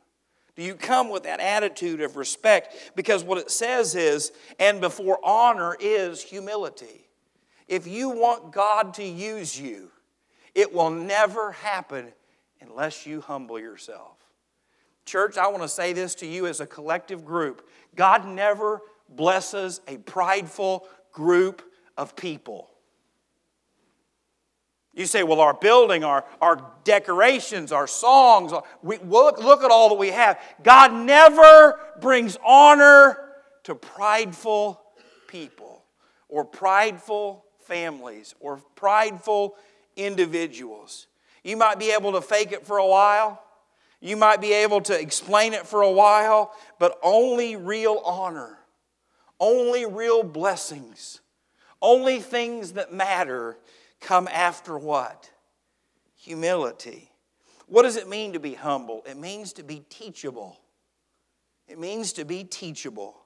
Do 0.56 0.62
you 0.62 0.74
come 0.74 1.10
with 1.10 1.24
that 1.24 1.40
attitude 1.40 2.00
of 2.00 2.16
respect? 2.16 2.92
Because 2.96 3.22
what 3.22 3.38
it 3.38 3.50
says 3.50 3.94
is, 3.94 4.32
and 4.58 4.80
before 4.80 5.18
honor 5.22 5.76
is 5.78 6.22
humility. 6.22 7.08
If 7.68 7.86
you 7.86 8.10
want 8.10 8.52
God 8.52 8.94
to 8.94 9.04
use 9.04 9.58
you, 9.58 9.90
it 10.54 10.72
will 10.72 10.90
never 10.90 11.52
happen 11.52 12.12
unless 12.60 13.06
you 13.06 13.20
humble 13.20 13.58
yourself. 13.58 14.16
Church, 15.04 15.38
I 15.38 15.48
want 15.48 15.62
to 15.62 15.68
say 15.68 15.92
this 15.92 16.14
to 16.16 16.26
you 16.26 16.46
as 16.46 16.60
a 16.60 16.66
collective 16.66 17.24
group 17.24 17.66
God 17.94 18.26
never 18.26 18.80
blesses 19.08 19.80
a 19.88 19.98
prideful, 19.98 20.86
group 21.12 21.62
of 21.96 22.16
people. 22.16 22.70
You 24.92 25.06
say, 25.06 25.22
well, 25.22 25.40
our 25.40 25.54
building, 25.54 26.02
our, 26.04 26.24
our 26.40 26.72
decorations, 26.84 27.72
our 27.72 27.86
songs, 27.86 28.52
we, 28.82 28.98
look, 28.98 29.38
look 29.38 29.62
at 29.62 29.70
all 29.70 29.90
that 29.90 29.94
we 29.94 30.08
have. 30.08 30.40
God 30.62 30.92
never 30.92 31.78
brings 32.00 32.36
honor 32.44 33.18
to 33.64 33.74
prideful 33.74 34.80
people 35.28 35.84
or 36.28 36.44
prideful 36.44 37.44
families 37.60 38.34
or 38.40 38.58
prideful 38.74 39.54
individuals. 39.96 41.06
You 41.44 41.56
might 41.56 41.78
be 41.78 41.92
able 41.92 42.12
to 42.12 42.20
fake 42.20 42.52
it 42.52 42.66
for 42.66 42.78
a 42.78 42.86
while. 42.86 43.42
You 44.00 44.16
might 44.16 44.40
be 44.40 44.52
able 44.52 44.80
to 44.82 44.98
explain 44.98 45.52
it 45.52 45.66
for 45.66 45.82
a 45.82 45.90
while, 45.90 46.52
but 46.78 46.98
only 47.02 47.54
real 47.56 48.02
honor 48.04 48.59
only 49.40 49.86
real 49.86 50.22
blessings, 50.22 51.20
only 51.82 52.20
things 52.20 52.72
that 52.72 52.92
matter 52.92 53.56
come 54.00 54.28
after 54.28 54.78
what? 54.78 55.30
Humility. 56.16 57.10
What 57.66 57.82
does 57.82 57.96
it 57.96 58.08
mean 58.08 58.34
to 58.34 58.40
be 58.40 58.54
humble? 58.54 59.02
It 59.08 59.16
means 59.16 59.52
to 59.54 59.62
be 59.62 59.84
teachable. 59.88 60.60
It 61.66 61.78
means 61.78 62.12
to 62.14 62.24
be 62.24 62.44
teachable. 62.44 63.16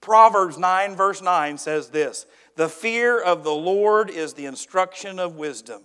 Proverbs 0.00 0.58
9, 0.58 0.96
verse 0.96 1.20
9 1.20 1.58
says 1.58 1.88
this 1.88 2.26
The 2.56 2.68
fear 2.68 3.20
of 3.20 3.44
the 3.44 3.54
Lord 3.54 4.08
is 4.08 4.34
the 4.34 4.46
instruction 4.46 5.18
of 5.18 5.36
wisdom. 5.36 5.82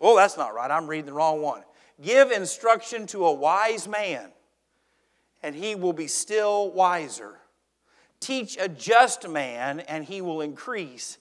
Oh, 0.00 0.16
that's 0.16 0.36
not 0.36 0.54
right. 0.54 0.70
I'm 0.70 0.86
reading 0.86 1.06
the 1.06 1.12
wrong 1.12 1.42
one. 1.42 1.62
Give 2.00 2.30
instruction 2.30 3.06
to 3.08 3.26
a 3.26 3.32
wise 3.32 3.88
man, 3.88 4.30
and 5.42 5.54
he 5.54 5.74
will 5.74 5.92
be 5.92 6.06
still 6.06 6.70
wiser. 6.70 7.37
Teach 8.20 8.56
a 8.58 8.68
just 8.68 9.28
man, 9.28 9.80
and 9.80 10.04
he 10.04 10.20
will 10.20 10.40
increase 10.40 11.18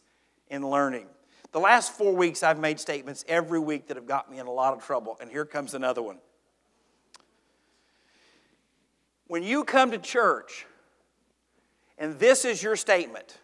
in 0.49 0.67
learning. 0.67 1.07
The 1.51 1.59
last 1.59 1.93
four 1.93 2.13
weeks, 2.13 2.43
I've 2.43 2.59
made 2.59 2.79
statements 2.79 3.23
every 3.27 3.59
week 3.59 3.87
that 3.87 3.97
have 3.97 4.07
got 4.07 4.29
me 4.29 4.39
in 4.39 4.47
a 4.47 4.51
lot 4.51 4.73
of 4.73 4.83
trouble, 4.83 5.17
and 5.19 5.29
here 5.29 5.45
comes 5.45 5.73
another 5.73 6.01
one. 6.01 6.17
When 9.27 9.43
you 9.43 9.63
come 9.63 9.91
to 9.91 9.97
church, 9.97 10.65
and 11.97 12.19
this 12.19 12.45
is 12.45 12.61
your 12.61 12.75
statement 12.75 13.37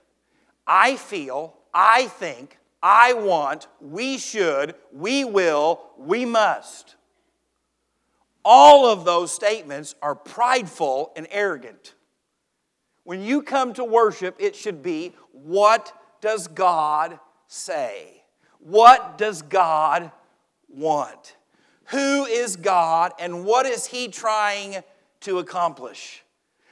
I 0.66 0.96
feel, 0.96 1.56
I 1.74 2.08
think, 2.08 2.58
I 2.82 3.14
want, 3.14 3.68
we 3.82 4.18
should, 4.18 4.76
we 4.92 5.26
will, 5.26 5.82
we 5.98 6.26
must. 6.26 6.96
All 8.46 8.86
of 8.86 9.06
those 9.06 9.32
statements 9.32 9.96
are 10.02 10.16
prideful 10.16 11.12
and 11.16 11.28
arrogant. 11.32 11.94
When 13.04 13.22
you 13.22 13.42
come 13.42 13.74
to 13.74 13.84
worship, 13.84 14.36
it 14.40 14.56
should 14.56 14.82
be 14.82 15.14
what 15.32 15.94
does 16.22 16.48
God 16.48 17.20
say? 17.48 18.24
What 18.60 19.18
does 19.18 19.42
God 19.42 20.12
want? 20.70 21.36
Who 21.88 22.26
is 22.26 22.56
God 22.56 23.12
and 23.20 23.46
what 23.46 23.66
is 23.66 23.86
He 23.86 24.08
trying 24.08 24.84
to 25.22 25.40
accomplish? 25.40 26.24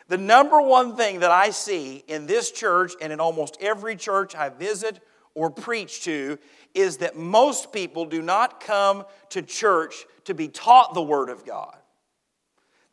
The 0.07 0.17
number 0.17 0.61
one 0.61 0.95
thing 0.95 1.19
that 1.19 1.31
I 1.31 1.51
see 1.51 2.03
in 2.07 2.27
this 2.27 2.51
church 2.51 2.93
and 3.01 3.13
in 3.13 3.19
almost 3.19 3.57
every 3.61 3.95
church 3.95 4.35
I 4.35 4.49
visit 4.49 4.99
or 5.35 5.49
preach 5.49 6.03
to 6.03 6.37
is 6.73 6.97
that 6.97 7.17
most 7.17 7.71
people 7.71 8.05
do 8.05 8.21
not 8.21 8.59
come 8.59 9.05
to 9.29 9.41
church 9.41 10.05
to 10.25 10.33
be 10.33 10.47
taught 10.47 10.93
the 10.93 11.01
Word 11.01 11.29
of 11.29 11.45
God. 11.45 11.75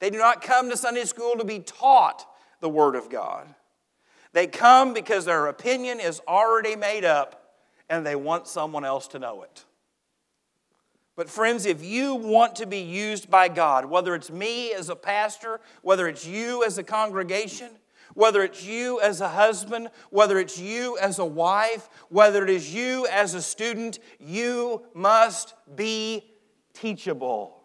They 0.01 0.11
do 0.11 0.19
not 0.19 0.43
come 0.43 0.71
to 0.71 0.77
Sunday 0.77 1.05
school 1.05 1.37
to 1.37 1.45
be 1.45 1.59
taught 1.61 2.25
the 2.61 2.69
Word 2.69 2.95
of 2.95 3.11
God. 3.11 3.55
They 4.33 4.47
come 4.47 4.93
because 4.95 5.25
their 5.25 5.47
opinion 5.47 6.01
is 6.01 6.21
already 6.29 6.77
made 6.77 7.05
up 7.05 7.55
and 7.89 8.07
they 8.07 8.17
want 8.17 8.47
someone 8.47 8.85
else 8.85 9.09
to 9.09 9.19
know 9.19 9.43
it. 9.43 9.65
But, 11.17 11.29
friends, 11.29 11.67
if 11.67 11.83
you 11.83 12.15
want 12.15 12.55
to 12.57 12.67
be 12.67 12.79
used 12.79 13.29
by 13.29 13.49
God, 13.49 13.87
whether 13.87 14.15
it's 14.15 14.31
me 14.31 14.73
as 14.73 14.89
a 14.89 14.95
pastor, 14.95 15.61
whether 15.83 16.07
it's 16.07 16.25
you 16.25 16.63
as 16.65 16.79
a 16.79 16.85
congregation, 16.85 17.71
whether 18.15 18.43
it's 18.43 18.65
you 18.65 19.01
as 19.01 19.21
a 19.21 19.29
husband, 19.29 19.91
whether 20.11 20.39
it's 20.39 20.59
you 20.59 20.97
as 20.99 21.19
a 21.19 21.25
wife, 21.25 21.89
whether 22.09 22.45
it 22.45 22.51
is 22.51 22.73
you 22.73 23.07
as 23.09 23.35
a 23.35 23.43
student, 23.43 23.99
you 24.21 24.83
must 24.95 25.55
be 25.75 26.25
teachable. 26.73 27.58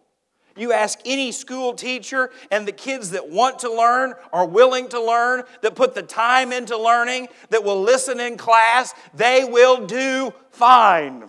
You 0.56 0.72
ask 0.72 0.98
any 1.04 1.32
school 1.32 1.74
teacher, 1.74 2.30
and 2.50 2.66
the 2.66 2.72
kids 2.72 3.10
that 3.10 3.28
want 3.28 3.60
to 3.60 3.72
learn, 3.72 4.14
are 4.32 4.46
willing 4.46 4.88
to 4.90 5.02
learn, 5.02 5.42
that 5.62 5.74
put 5.74 5.94
the 5.94 6.02
time 6.02 6.52
into 6.52 6.76
learning, 6.78 7.28
that 7.50 7.64
will 7.64 7.80
listen 7.80 8.20
in 8.20 8.36
class, 8.36 8.94
they 9.14 9.44
will 9.44 9.86
do 9.86 10.32
fine. 10.50 11.24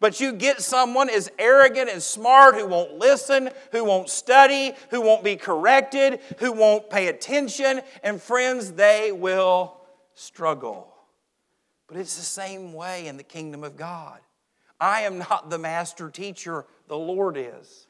But 0.00 0.20
you 0.20 0.32
get 0.32 0.60
someone 0.60 1.10
as 1.10 1.30
arrogant 1.38 1.90
and 1.90 2.02
smart 2.02 2.54
who 2.54 2.66
won't 2.66 2.98
listen, 2.98 3.50
who 3.72 3.84
won't 3.84 4.08
study, 4.08 4.72
who 4.90 5.00
won't 5.00 5.24
be 5.24 5.36
corrected, 5.36 6.20
who 6.38 6.52
won't 6.52 6.88
pay 6.88 7.08
attention, 7.08 7.80
and 8.04 8.22
friends, 8.22 8.72
they 8.72 9.10
will 9.10 9.76
struggle. 10.14 10.94
But 11.88 11.96
it's 11.96 12.16
the 12.16 12.22
same 12.22 12.74
way 12.74 13.06
in 13.06 13.16
the 13.16 13.24
kingdom 13.24 13.64
of 13.64 13.76
God. 13.76 14.20
I 14.80 15.00
am 15.00 15.18
not 15.18 15.50
the 15.50 15.58
master 15.58 16.10
teacher, 16.10 16.64
the 16.88 16.98
Lord 16.98 17.36
is. 17.36 17.86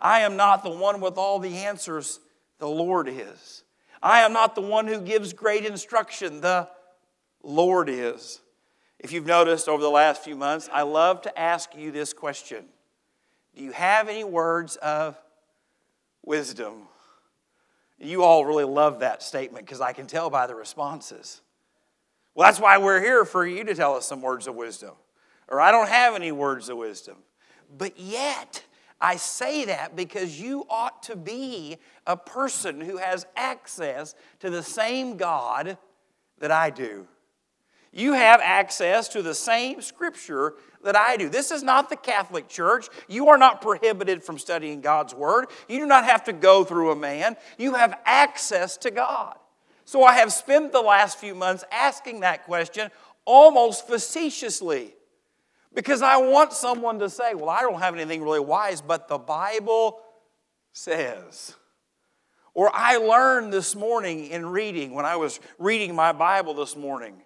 I 0.00 0.20
am 0.20 0.36
not 0.36 0.62
the 0.62 0.70
one 0.70 1.00
with 1.00 1.16
all 1.16 1.38
the 1.38 1.56
answers, 1.58 2.20
the 2.58 2.68
Lord 2.68 3.08
is. 3.08 3.64
I 4.02 4.20
am 4.20 4.32
not 4.32 4.54
the 4.54 4.60
one 4.60 4.86
who 4.86 5.00
gives 5.00 5.32
great 5.32 5.64
instruction, 5.64 6.40
the 6.40 6.68
Lord 7.42 7.88
is. 7.88 8.40
If 8.98 9.12
you've 9.12 9.26
noticed 9.26 9.68
over 9.68 9.82
the 9.82 9.90
last 9.90 10.22
few 10.22 10.36
months, 10.36 10.68
I 10.72 10.82
love 10.82 11.22
to 11.22 11.38
ask 11.38 11.74
you 11.76 11.90
this 11.90 12.12
question 12.12 12.66
Do 13.56 13.64
you 13.64 13.72
have 13.72 14.08
any 14.08 14.24
words 14.24 14.76
of 14.76 15.18
wisdom? 16.22 16.88
You 17.98 18.22
all 18.22 18.44
really 18.44 18.64
love 18.64 19.00
that 19.00 19.22
statement 19.22 19.64
because 19.64 19.80
I 19.80 19.92
can 19.92 20.06
tell 20.06 20.28
by 20.28 20.46
the 20.46 20.54
responses. 20.54 21.40
Well, 22.34 22.46
that's 22.46 22.60
why 22.60 22.76
we're 22.78 23.00
here 23.00 23.24
for 23.24 23.46
you 23.46 23.64
to 23.64 23.74
tell 23.74 23.94
us 23.94 24.06
some 24.06 24.20
words 24.20 24.46
of 24.46 24.54
wisdom 24.54 24.92
or 25.48 25.60
I 25.60 25.70
don't 25.70 25.88
have 25.88 26.14
any 26.14 26.32
words 26.32 26.68
of 26.68 26.76
wisdom. 26.76 27.16
But 27.76 27.98
yet, 27.98 28.64
I 29.00 29.16
say 29.16 29.64
that 29.66 29.96
because 29.96 30.40
you 30.40 30.66
ought 30.70 31.02
to 31.04 31.16
be 31.16 31.78
a 32.06 32.16
person 32.16 32.80
who 32.80 32.96
has 32.98 33.26
access 33.36 34.14
to 34.40 34.50
the 34.50 34.62
same 34.62 35.16
God 35.16 35.76
that 36.38 36.50
I 36.50 36.70
do. 36.70 37.06
You 37.92 38.14
have 38.14 38.40
access 38.42 39.06
to 39.08 39.22
the 39.22 39.34
same 39.34 39.80
scripture 39.80 40.54
that 40.82 40.96
I 40.96 41.16
do. 41.16 41.28
This 41.28 41.52
is 41.52 41.62
not 41.62 41.88
the 41.88 41.96
Catholic 41.96 42.48
Church. 42.48 42.88
You 43.08 43.28
are 43.28 43.38
not 43.38 43.62
prohibited 43.62 44.24
from 44.24 44.36
studying 44.36 44.80
God's 44.80 45.14
Word. 45.14 45.46
You 45.68 45.78
do 45.78 45.86
not 45.86 46.04
have 46.04 46.24
to 46.24 46.32
go 46.32 46.64
through 46.64 46.90
a 46.90 46.96
man. 46.96 47.36
You 47.56 47.74
have 47.74 47.98
access 48.04 48.76
to 48.78 48.90
God. 48.90 49.36
So 49.84 50.02
I 50.02 50.14
have 50.14 50.32
spent 50.32 50.72
the 50.72 50.80
last 50.80 51.18
few 51.18 51.36
months 51.36 51.62
asking 51.70 52.20
that 52.20 52.44
question 52.44 52.90
almost 53.24 53.86
facetiously. 53.86 54.94
Because 55.74 56.02
I 56.02 56.16
want 56.18 56.52
someone 56.52 57.00
to 57.00 57.10
say, 57.10 57.34
well, 57.34 57.48
I 57.48 57.62
don't 57.62 57.80
have 57.80 57.94
anything 57.94 58.22
really 58.22 58.40
wise, 58.40 58.80
but 58.80 59.08
the 59.08 59.18
Bible 59.18 60.00
says. 60.72 61.54
Or 62.54 62.70
I 62.72 62.96
learned 62.98 63.52
this 63.52 63.74
morning 63.74 64.26
in 64.28 64.46
reading, 64.46 64.94
when 64.94 65.04
I 65.04 65.16
was 65.16 65.40
reading 65.58 65.94
my 65.94 66.12
Bible 66.12 66.54
this 66.54 66.76
morning. 66.76 67.16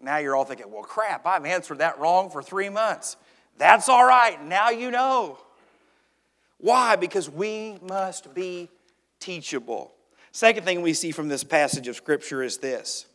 Now 0.00 0.18
you're 0.18 0.36
all 0.36 0.44
thinking, 0.44 0.70
well, 0.70 0.84
crap, 0.84 1.26
I've 1.26 1.44
answered 1.44 1.78
that 1.78 1.98
wrong 1.98 2.30
for 2.30 2.42
three 2.42 2.68
months. 2.68 3.16
That's 3.56 3.88
all 3.88 4.06
right. 4.06 4.42
Now 4.44 4.70
you 4.70 4.92
know. 4.92 5.38
Why? 6.58 6.94
Because 6.94 7.28
we 7.28 7.78
must 7.82 8.32
be 8.34 8.68
teachable. 9.18 9.92
Second 10.30 10.64
thing 10.64 10.82
we 10.82 10.92
see 10.92 11.10
from 11.10 11.28
this 11.28 11.42
passage 11.42 11.88
of 11.88 11.96
Scripture 11.96 12.42
is 12.44 12.58
this 12.58 13.06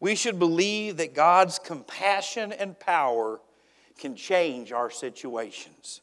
we 0.00 0.14
should 0.14 0.38
believe 0.38 0.96
that 0.98 1.14
God's 1.14 1.58
compassion 1.58 2.52
and 2.52 2.78
power 2.78 3.40
can 3.98 4.16
change 4.16 4.72
our 4.72 4.90
situations. 4.90 6.00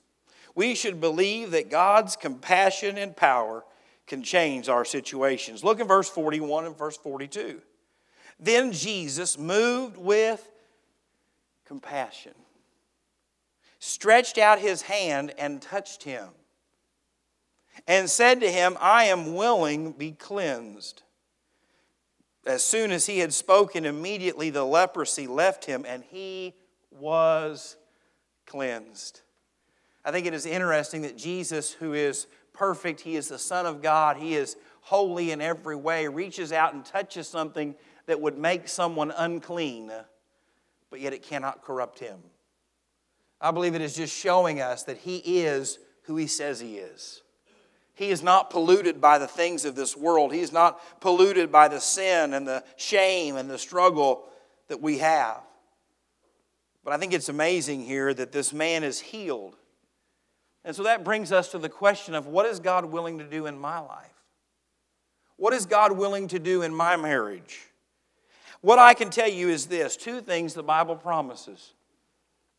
We 0.56 0.76
should 0.76 1.02
believe 1.02 1.52
that 1.52 1.70
God's 1.70 2.16
compassion 2.16 2.98
and 2.98 3.16
power 3.16 3.64
can 4.06 4.24
change 4.24 4.70
our 4.70 4.86
situations. 4.86 5.64
Look 5.64 5.80
at 5.80 5.88
verse 5.88 6.10
41 6.10 6.66
and 6.66 6.78
verse 6.78 6.98
42. 6.98 7.62
Then 8.40 8.72
Jesus, 8.72 9.38
moved 9.38 9.98
with 9.98 10.52
compassion, 11.66 12.34
stretched 13.80 14.38
out 14.38 14.60
his 14.60 14.84
hand 14.84 15.34
and 15.38 15.62
touched 15.62 16.04
him, 16.04 16.30
and 17.88 18.10
said 18.10 18.42
to 18.42 18.52
him, 18.52 18.78
I 18.80 19.06
am 19.06 19.36
willing, 19.36 19.94
be 19.94 20.12
cleansed. 20.12 21.02
As 22.46 22.64
soon 22.64 22.92
as 22.92 23.06
he 23.06 23.20
had 23.20 23.34
spoken, 23.34 23.86
immediately 23.86 24.50
the 24.50 24.66
leprosy 24.66 25.28
left 25.28 25.66
him, 25.66 25.86
and 25.88 26.04
he 26.04 26.54
was 26.92 27.78
cleansed. 28.46 29.22
I 30.06 30.12
think 30.12 30.26
it 30.26 30.34
is 30.34 30.46
interesting 30.46 31.04
that 31.04 31.18
Jesus, 31.18 31.72
who 31.72 31.94
is 31.94 32.28
perfect, 32.54 33.02
he 33.02 33.16
is 33.16 33.30
the 33.30 33.40
Son 33.40 33.66
of 33.66 33.82
God, 33.82 34.18
he 34.18 34.36
is 34.36 34.58
holy 34.82 35.32
in 35.32 35.42
every 35.42 35.76
way, 35.76 36.08
reaches 36.08 36.52
out 36.52 36.74
and 36.74 36.86
touches 36.86 37.28
something 37.28 37.76
that 38.06 38.20
would 38.20 38.38
make 38.38 38.68
someone 38.68 39.12
unclean, 39.16 39.92
but 40.90 41.00
yet 41.00 41.14
it 41.14 41.24
cannot 41.24 41.64
corrupt 41.64 42.00
him. 42.00 42.20
I 43.40 43.52
believe 43.52 43.76
it 43.76 43.82
is 43.82 43.96
just 43.96 44.16
showing 44.16 44.62
us 44.62 44.84
that 44.84 44.98
he 44.98 45.18
is 45.18 45.80
who 46.04 46.16
he 46.18 46.28
says 46.28 46.60
he 46.60 46.78
is. 46.78 47.22
He 47.96 48.10
is 48.10 48.24
not 48.24 48.50
polluted 48.50 49.00
by 49.00 49.20
the 49.20 49.28
things 49.28 49.66
of 49.66 49.76
this 49.76 49.96
world. 49.96 50.34
He 50.34 50.40
is 50.40 50.52
not 50.52 50.82
polluted 51.00 51.52
by 51.52 51.68
the 51.68 51.80
sin 51.80 52.34
and 52.34 52.48
the 52.48 52.64
shame 52.76 53.36
and 53.36 53.50
the 53.50 53.60
struggle 53.60 54.26
that 54.68 54.82
we 54.82 54.98
have. 54.98 55.42
But 56.84 56.94
I 56.94 56.98
think 56.98 57.14
it's 57.14 57.30
amazing 57.30 57.86
here 57.86 58.14
that 58.14 58.32
this 58.32 58.52
man 58.52 58.84
is 58.84 59.00
healed. 59.00 59.56
And 60.66 60.76
so 60.76 60.84
that 60.84 61.04
brings 61.04 61.32
us 61.32 61.52
to 61.52 61.60
the 61.60 61.70
question 61.70 62.16
of 62.16 62.28
what 62.28 62.46
is 62.46 62.60
God 62.60 62.86
willing 62.86 63.20
to 63.20 63.26
do 63.26 63.46
in 63.46 63.58
my 63.58 63.80
life? 63.80 64.14
What 65.38 65.54
is 65.54 65.66
God 65.66 65.94
willing 65.94 66.28
to 66.30 66.40
do 66.40 66.62
in 66.62 66.74
my 66.74 66.96
marriage? 66.96 67.62
What 68.62 68.80
I 68.80 68.94
can 68.94 69.10
tell 69.10 69.30
you 69.30 69.50
is 69.50 69.66
this 69.66 69.98
two 69.98 70.22
things 70.22 70.54
the 70.54 70.64
Bible 70.64 70.96
promises. 70.96 71.74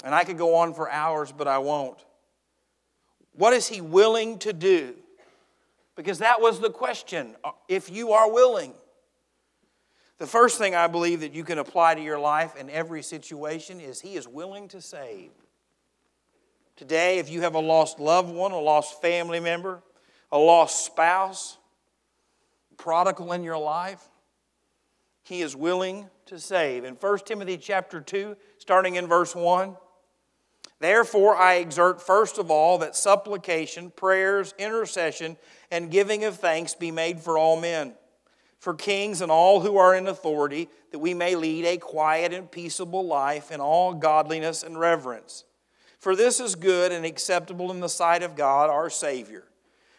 And 0.04 0.14
I 0.14 0.24
could 0.24 0.37
go 0.37 0.56
on 0.56 0.74
for 0.74 0.90
hours, 0.90 1.32
but 1.32 1.48
I 1.48 1.58
won't. 1.58 2.04
What 3.32 3.54
is 3.54 3.68
He 3.68 3.80
willing 3.80 4.38
to 4.40 4.52
do? 4.52 4.94
Because 5.96 6.18
that 6.18 6.40
was 6.40 6.60
the 6.60 6.70
question 6.70 7.37
if 7.68 7.90
you 7.90 8.12
are 8.12 8.30
willing. 8.30 8.74
The 10.18 10.27
first 10.27 10.59
thing 10.59 10.74
I 10.74 10.87
believe 10.87 11.20
that 11.20 11.35
you 11.35 11.42
can 11.42 11.59
apply 11.59 11.96
to 11.96 12.03
your 12.03 12.18
life 12.18 12.57
in 12.57 12.70
every 12.70 13.03
situation 13.03 13.81
is 13.81 14.00
He 14.00 14.14
is 14.14 14.29
willing 14.29 14.68
to 14.68 14.81
save. 14.81 15.31
Today, 16.77 17.18
if 17.18 17.31
you 17.31 17.40
have 17.42 17.55
a 17.55 17.61
lost 17.61 17.98
loved 17.98 18.33
one, 18.33 18.53
a 18.53 18.59
lost 18.59 19.00
family 19.00 19.40
member, 19.40 19.83
a 20.31 20.38
lost 20.38 20.85
spouse, 20.85 21.59
prodigal 22.77 23.33
in 23.33 23.42
your 23.42 23.59
life, 23.59 24.09
He 25.24 25.42
is 25.42 25.57
willing 25.57 26.09
to 26.27 26.38
save. 26.38 26.85
In 26.85 26.94
1 26.94 27.18
Timothy 27.24 27.57
chapter 27.57 28.00
2, 28.00 28.37
starting 28.59 28.94
in 28.94 29.09
verse 29.09 29.35
1, 29.35 29.77
Therefore, 30.81 31.37
I 31.37 31.55
exert 31.55 32.00
first 32.00 32.38
of 32.38 32.50
all 32.50 32.79
that 32.79 32.94
supplication, 32.94 33.90
prayers, 33.90 34.55
intercession, 34.59 35.38
and 35.70 35.90
giving 35.90 36.24
of 36.24 36.37
thanks 36.37 36.74
be 36.74 36.90
made 36.90 37.20
for 37.20 37.38
all 37.38 37.61
men 37.61 37.94
for 38.64 38.72
kings 38.72 39.20
and 39.20 39.31
all 39.31 39.61
who 39.61 39.77
are 39.77 39.94
in 39.94 40.07
authority, 40.07 40.70
that 40.90 40.98
we 40.98 41.12
may 41.12 41.37
lead 41.37 41.66
a 41.66 41.77
quiet 41.77 42.33
and 42.33 42.50
peaceable 42.50 43.05
life 43.05 43.53
in 43.53 43.61
all 43.61 43.92
godliness 43.92 44.62
and 44.62 44.81
reverence. 44.81 45.44
For 45.98 46.16
this 46.16 46.40
is 46.40 46.55
good 46.55 46.90
and 46.90 47.05
acceptable 47.05 47.70
in 47.70 47.81
the 47.81 47.90
sight 47.90 48.22
of 48.22 48.37
God 48.37 48.70
our 48.70 48.88
Savior, 48.88 49.44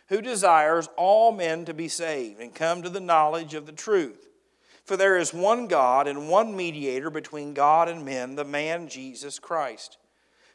who 0.07 0.19
desires 0.19 0.89
all 0.97 1.31
men 1.31 1.63
to 1.65 1.75
be 1.75 1.87
saved 1.87 2.41
and 2.41 2.55
come 2.55 2.81
to 2.81 2.89
the 2.89 2.99
knowledge 2.99 3.53
of 3.53 3.67
the 3.67 3.71
truth. 3.71 4.29
For 4.83 4.97
there 4.97 5.15
is 5.15 5.31
one 5.31 5.67
God 5.67 6.07
and 6.07 6.27
one 6.27 6.55
mediator 6.55 7.11
between 7.11 7.53
God 7.53 7.87
and 7.87 8.03
men, 8.03 8.33
the 8.33 8.43
man 8.43 8.87
Jesus 8.87 9.37
Christ 9.37 9.99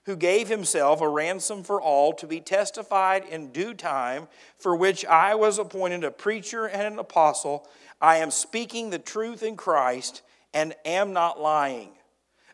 who 0.06 0.16
gave 0.16 0.48
himself 0.48 1.00
a 1.00 1.08
ransom 1.08 1.62
for 1.62 1.80
all 1.80 2.12
to 2.14 2.26
be 2.26 2.40
testified 2.40 3.24
in 3.24 3.52
due 3.52 3.74
time, 3.74 4.28
for 4.58 4.74
which 4.74 5.04
I 5.04 5.34
was 5.34 5.58
appointed 5.58 6.04
a 6.04 6.10
preacher 6.10 6.66
and 6.66 6.94
an 6.94 6.98
apostle. 6.98 7.68
I 8.00 8.16
am 8.16 8.30
speaking 8.30 8.90
the 8.90 8.98
truth 8.98 9.42
in 9.42 9.56
Christ 9.56 10.22
and 10.54 10.74
am 10.84 11.12
not 11.12 11.40
lying, 11.40 11.90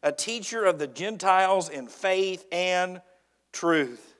a 0.02 0.12
teacher 0.12 0.64
of 0.64 0.78
the 0.78 0.86
Gentiles 0.86 1.68
in 1.68 1.86
faith 1.86 2.44
and 2.50 3.00
truth. 3.52 4.14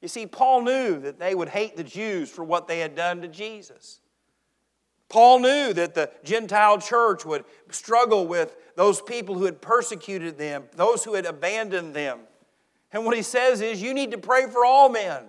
You 0.00 0.08
see, 0.08 0.26
Paul 0.26 0.62
knew 0.62 0.98
that 1.00 1.18
they 1.18 1.34
would 1.34 1.48
hate 1.48 1.76
the 1.76 1.84
Jews 1.84 2.30
for 2.30 2.44
what 2.44 2.68
they 2.68 2.78
had 2.78 2.94
done 2.94 3.20
to 3.22 3.28
Jesus. 3.28 4.00
Paul 5.08 5.40
knew 5.40 5.72
that 5.72 5.94
the 5.94 6.10
Gentile 6.24 6.78
church 6.78 7.24
would 7.24 7.44
struggle 7.70 8.26
with 8.26 8.56
those 8.76 9.02
people 9.02 9.34
who 9.34 9.44
had 9.44 9.60
persecuted 9.60 10.38
them, 10.38 10.64
those 10.76 11.04
who 11.04 11.14
had 11.14 11.26
abandoned 11.26 11.94
them. 11.94 12.20
And 12.92 13.04
what 13.04 13.16
he 13.16 13.22
says 13.22 13.60
is, 13.60 13.80
you 13.80 13.94
need 13.94 14.10
to 14.12 14.18
pray 14.18 14.46
for 14.46 14.64
all 14.64 14.88
men. 14.88 15.24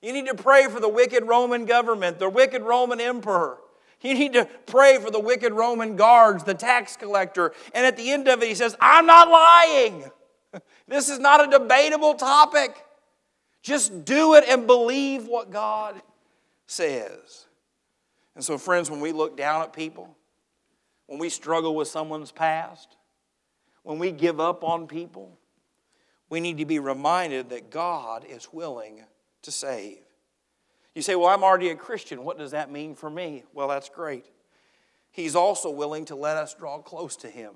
You 0.00 0.12
need 0.12 0.26
to 0.26 0.34
pray 0.34 0.68
for 0.68 0.80
the 0.80 0.88
wicked 0.88 1.24
Roman 1.24 1.64
government, 1.64 2.18
the 2.18 2.28
wicked 2.28 2.62
Roman 2.62 3.00
emperor. 3.00 3.58
You 4.02 4.12
need 4.12 4.34
to 4.34 4.46
pray 4.66 4.98
for 4.98 5.10
the 5.10 5.18
wicked 5.18 5.54
Roman 5.54 5.96
guards, 5.96 6.44
the 6.44 6.52
tax 6.52 6.94
collector. 6.94 7.54
And 7.72 7.86
at 7.86 7.96
the 7.96 8.10
end 8.10 8.28
of 8.28 8.42
it, 8.42 8.48
he 8.48 8.54
says, 8.54 8.76
I'm 8.80 9.06
not 9.06 9.28
lying. 9.28 10.04
This 10.86 11.08
is 11.08 11.18
not 11.18 11.42
a 11.42 11.58
debatable 11.58 12.14
topic. 12.14 12.76
Just 13.60 14.04
do 14.04 14.34
it 14.34 14.44
and 14.46 14.68
believe 14.68 15.26
what 15.26 15.50
God 15.50 16.00
says. 16.68 17.46
And 18.36 18.44
so, 18.44 18.56
friends, 18.56 18.88
when 18.88 19.00
we 19.00 19.10
look 19.10 19.36
down 19.36 19.62
at 19.62 19.72
people, 19.72 20.14
when 21.06 21.18
we 21.18 21.28
struggle 21.28 21.74
with 21.74 21.88
someone's 21.88 22.30
past, 22.30 22.96
when 23.82 23.98
we 23.98 24.12
give 24.12 24.38
up 24.38 24.62
on 24.62 24.86
people, 24.86 25.36
we 26.34 26.40
need 26.40 26.58
to 26.58 26.64
be 26.64 26.80
reminded 26.80 27.50
that 27.50 27.70
God 27.70 28.26
is 28.28 28.52
willing 28.52 29.04
to 29.42 29.52
save. 29.52 30.00
You 30.92 31.00
say, 31.00 31.14
Well, 31.14 31.28
I'm 31.28 31.44
already 31.44 31.68
a 31.68 31.76
Christian. 31.76 32.24
What 32.24 32.38
does 32.38 32.50
that 32.50 32.72
mean 32.72 32.96
for 32.96 33.08
me? 33.08 33.44
Well, 33.52 33.68
that's 33.68 33.88
great. 33.88 34.26
He's 35.12 35.36
also 35.36 35.70
willing 35.70 36.06
to 36.06 36.16
let 36.16 36.36
us 36.36 36.52
draw 36.52 36.78
close 36.78 37.14
to 37.18 37.28
Him. 37.28 37.52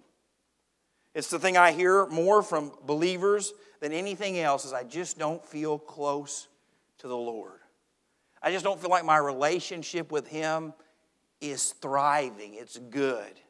It's 1.12 1.28
the 1.28 1.40
thing 1.40 1.56
I 1.56 1.72
hear 1.72 2.06
more 2.06 2.40
from 2.40 2.70
believers 2.86 3.52
than 3.80 3.92
anything 3.92 4.38
else 4.38 4.64
is 4.64 4.72
I 4.72 4.84
just 4.84 5.18
don't 5.18 5.44
feel 5.44 5.76
close 5.76 6.46
to 6.98 7.08
the 7.08 7.16
Lord. 7.16 7.58
I 8.40 8.52
just 8.52 8.64
don't 8.64 8.80
feel 8.80 8.90
like 8.90 9.04
my 9.04 9.18
relationship 9.18 10.12
with 10.12 10.28
Him 10.28 10.72
is 11.40 11.72
thriving. 11.82 12.54
It's 12.54 12.78
good. 12.78 13.40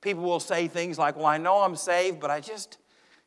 People 0.00 0.24
will 0.24 0.40
say 0.40 0.66
things 0.66 0.98
like, 0.98 1.14
Well, 1.14 1.26
I 1.26 1.38
know 1.38 1.58
I'm 1.58 1.76
saved, 1.76 2.18
but 2.18 2.32
I 2.32 2.40
just 2.40 2.78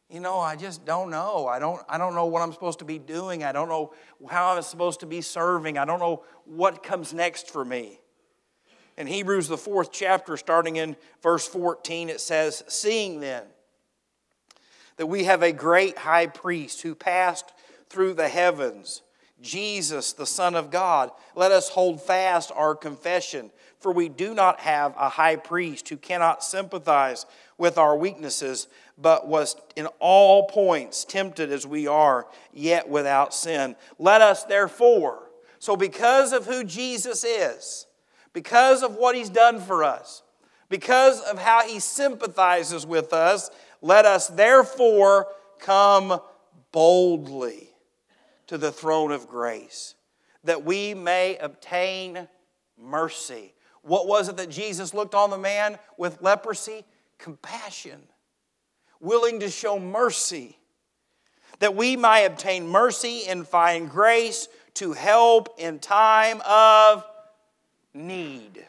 you 0.09 0.19
know, 0.19 0.39
I 0.39 0.55
just 0.55 0.85
don't 0.85 1.11
know. 1.11 1.47
I 1.47 1.59
don't, 1.59 1.81
I 1.87 1.97
don't 1.99 2.15
know 2.15 2.25
what 2.25 2.41
I'm 2.41 2.51
supposed 2.51 2.79
to 2.79 2.85
be 2.85 2.97
doing. 2.97 3.43
I 3.43 3.51
don't 3.51 3.69
know 3.69 3.93
how 4.29 4.55
I'm 4.55 4.61
supposed 4.63 5.01
to 5.01 5.05
be 5.05 5.21
serving. 5.21 5.77
I 5.77 5.85
don't 5.85 5.99
know 5.99 6.23
what 6.45 6.81
comes 6.81 7.13
next 7.13 7.51
for 7.51 7.63
me. 7.63 7.99
In 8.97 9.05
Hebrews, 9.05 9.47
the 9.47 9.57
fourth 9.57 9.91
chapter, 9.91 10.35
starting 10.35 10.77
in 10.77 10.95
verse 11.21 11.47
14, 11.47 12.09
it 12.09 12.19
says, 12.19 12.63
Seeing 12.67 13.19
then 13.19 13.43
that 14.97 15.05
we 15.05 15.25
have 15.25 15.43
a 15.43 15.51
great 15.51 15.99
high 15.99 16.27
priest 16.27 16.81
who 16.81 16.95
passed 16.95 17.53
through 17.87 18.15
the 18.15 18.27
heavens, 18.27 19.03
Jesus, 19.41 20.11
the 20.11 20.25
Son 20.25 20.55
of 20.55 20.71
God, 20.71 21.11
let 21.35 21.51
us 21.51 21.69
hold 21.69 22.01
fast 22.01 22.51
our 22.55 22.75
confession. 22.75 23.51
For 23.79 23.93
we 23.93 24.09
do 24.09 24.33
not 24.33 24.59
have 24.59 24.93
a 24.97 25.07
high 25.07 25.37
priest 25.37 25.87
who 25.87 25.95
cannot 25.95 26.43
sympathize 26.43 27.25
with 27.59 27.77
our 27.77 27.95
weaknesses, 27.95 28.67
but 28.97 29.27
was 29.27 29.55
in 29.75 29.87
all 29.99 30.47
points 30.47 31.05
tempted 31.05 31.51
as 31.51 31.67
we 31.67 31.85
are, 31.87 32.25
yet 32.53 32.89
without 32.89 33.33
sin. 33.33 33.75
Let 33.99 34.21
us 34.21 34.43
therefore, 34.45 35.29
so 35.59 35.75
because 35.75 36.33
of 36.33 36.45
who 36.45 36.63
Jesus 36.63 37.23
is, 37.23 37.85
because 38.33 38.81
of 38.81 38.95
what 38.95 39.15
he's 39.15 39.29
done 39.29 39.59
for 39.59 39.83
us, 39.83 40.23
because 40.69 41.19
of 41.21 41.39
how 41.39 41.67
he 41.67 41.79
sympathizes 41.79 42.85
with 42.85 43.11
us, 43.11 43.49
let 43.81 44.05
us 44.05 44.27
therefore 44.27 45.27
come 45.59 46.19
boldly 46.71 47.69
to 48.47 48.57
the 48.57 48.71
throne 48.71 49.11
of 49.11 49.27
grace, 49.27 49.95
that 50.43 50.63
we 50.63 50.93
may 50.93 51.37
obtain 51.37 52.27
mercy. 52.77 53.53
What 53.81 54.07
was 54.07 54.29
it 54.29 54.37
that 54.37 54.49
Jesus 54.49 54.93
looked 54.93 55.15
on 55.15 55.29
the 55.29 55.37
man 55.37 55.77
with 55.97 56.21
leprosy? 56.21 56.85
Compassion 57.19 58.01
willing 58.99 59.39
to 59.41 59.49
show 59.49 59.79
mercy, 59.79 60.57
that 61.59 61.75
we 61.75 61.95
might 61.95 62.21
obtain 62.21 62.67
mercy 62.67 63.23
and 63.27 63.47
find 63.47 63.89
grace 63.89 64.47
to 64.75 64.93
help 64.93 65.49
in 65.57 65.79
time 65.79 66.41
of 66.47 67.05
need. 67.93 68.65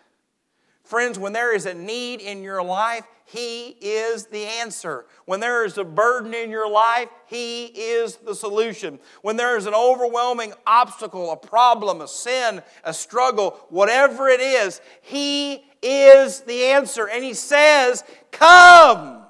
Friends, 0.85 1.19
when 1.19 1.33
there 1.33 1.55
is 1.55 1.67
a 1.67 1.75
need 1.75 2.21
in 2.21 2.43
your 2.43 2.63
life, 2.63 3.05
He 3.25 3.77
is 3.81 4.27
the 4.27 4.45
answer. 4.45 5.05
When 5.25 5.39
there 5.39 5.65
is 5.65 5.79
a 5.79 5.85
burden 5.85 6.35
in 6.35 6.51
your 6.51 6.69
life, 6.69 7.09
He 7.27 7.67
is 7.67 8.17
the 8.17 8.35
solution. 8.35 8.99
When 9.23 9.37
there 9.37 9.57
is 9.57 9.67
an 9.67 9.75
overwhelming 9.75 10.53
obstacle, 10.67 11.31
a 11.31 11.37
problem, 11.37 12.01
a 12.01 12.09
sin, 12.09 12.61
a 12.83 12.93
struggle, 12.93 13.53
whatever 13.69 14.29
it 14.29 14.41
is, 14.41 14.81
He 15.03 15.65
is 15.83 16.40
the 16.40 16.64
answer. 16.64 17.09
And 17.09 17.25
He 17.25 17.35
says, 17.35 18.05
Come. 18.31 19.23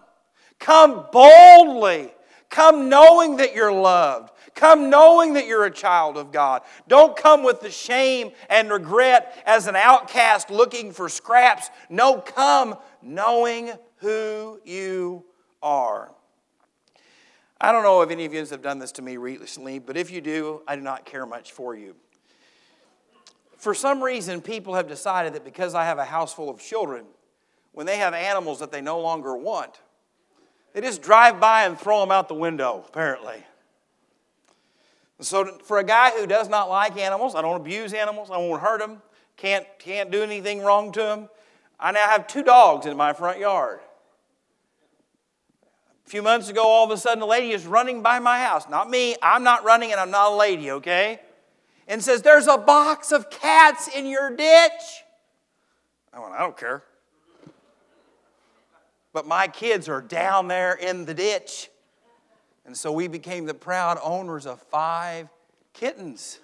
Come 0.58 1.06
boldly. 1.12 2.12
Come 2.50 2.88
knowing 2.88 3.36
that 3.36 3.54
you're 3.54 3.72
loved. 3.72 4.32
Come 4.54 4.90
knowing 4.90 5.34
that 5.34 5.46
you're 5.46 5.64
a 5.64 5.70
child 5.70 6.18
of 6.18 6.32
God. 6.32 6.62
Don't 6.88 7.16
come 7.16 7.42
with 7.42 7.60
the 7.60 7.70
shame 7.70 8.32
and 8.50 8.70
regret 8.70 9.42
as 9.46 9.68
an 9.68 9.76
outcast 9.76 10.50
looking 10.50 10.92
for 10.92 11.08
scraps. 11.08 11.70
No, 11.88 12.20
come 12.20 12.76
knowing 13.00 13.70
who 13.96 14.60
you 14.64 15.24
are. 15.62 16.12
I 17.60 17.72
don't 17.72 17.82
know 17.82 18.00
if 18.02 18.10
any 18.10 18.24
of 18.24 18.32
you 18.32 18.44
have 18.44 18.62
done 18.62 18.78
this 18.78 18.92
to 18.92 19.02
me 19.02 19.16
recently, 19.16 19.78
but 19.78 19.96
if 19.96 20.10
you 20.10 20.20
do, 20.20 20.62
I 20.66 20.76
do 20.76 20.82
not 20.82 21.04
care 21.04 21.26
much 21.26 21.52
for 21.52 21.76
you. 21.76 21.94
For 23.60 23.74
some 23.74 24.02
reason, 24.02 24.40
people 24.40 24.74
have 24.74 24.88
decided 24.88 25.34
that 25.34 25.44
because 25.44 25.74
I 25.74 25.84
have 25.84 25.98
a 25.98 26.04
house 26.06 26.32
full 26.32 26.48
of 26.48 26.58
children, 26.58 27.04
when 27.72 27.84
they 27.84 27.98
have 27.98 28.14
animals 28.14 28.58
that 28.60 28.72
they 28.72 28.80
no 28.80 28.98
longer 29.00 29.36
want, 29.36 29.80
they 30.72 30.80
just 30.80 31.02
drive 31.02 31.38
by 31.40 31.66
and 31.66 31.78
throw 31.78 32.00
them 32.00 32.10
out 32.10 32.28
the 32.28 32.34
window, 32.34 32.82
apparently. 32.88 33.44
So, 35.20 35.58
for 35.62 35.78
a 35.78 35.84
guy 35.84 36.10
who 36.12 36.26
does 36.26 36.48
not 36.48 36.70
like 36.70 36.96
animals, 36.96 37.34
I 37.34 37.42
don't 37.42 37.60
abuse 37.60 37.92
animals, 37.92 38.30
I 38.30 38.38
won't 38.38 38.62
hurt 38.62 38.80
them, 38.80 39.02
can't, 39.36 39.66
can't 39.78 40.10
do 40.10 40.22
anything 40.22 40.62
wrong 40.62 40.90
to 40.92 41.00
them. 41.00 41.28
I 41.78 41.92
now 41.92 42.08
have 42.08 42.26
two 42.26 42.42
dogs 42.42 42.86
in 42.86 42.96
my 42.96 43.12
front 43.12 43.40
yard. 43.40 43.80
A 46.06 46.08
few 46.08 46.22
months 46.22 46.48
ago, 46.48 46.62
all 46.66 46.86
of 46.86 46.90
a 46.92 46.96
sudden, 46.96 47.22
a 47.22 47.26
lady 47.26 47.50
is 47.50 47.66
running 47.66 48.00
by 48.00 48.20
my 48.20 48.38
house. 48.38 48.70
Not 48.70 48.88
me, 48.88 49.16
I'm 49.22 49.44
not 49.44 49.64
running, 49.64 49.92
and 49.92 50.00
I'm 50.00 50.10
not 50.10 50.32
a 50.32 50.34
lady, 50.36 50.70
okay? 50.70 51.20
And 51.90 52.02
says, 52.02 52.22
There's 52.22 52.46
a 52.46 52.56
box 52.56 53.12
of 53.12 53.28
cats 53.28 53.86
in 53.94 54.06
your 54.06 54.34
ditch. 54.34 55.04
I 56.10 56.20
went, 56.20 56.32
I 56.32 56.38
don't 56.38 56.56
care 56.56 56.82
but 59.12 59.26
my 59.26 59.48
kids 59.48 59.88
are 59.88 60.00
down 60.00 60.48
there 60.48 60.74
in 60.74 61.04
the 61.04 61.14
ditch. 61.14 61.70
And 62.64 62.76
so 62.76 62.92
we 62.92 63.08
became 63.08 63.46
the 63.46 63.54
proud 63.54 63.98
owners 64.02 64.46
of 64.46 64.60
five 64.62 65.28
kittens. 65.72 66.38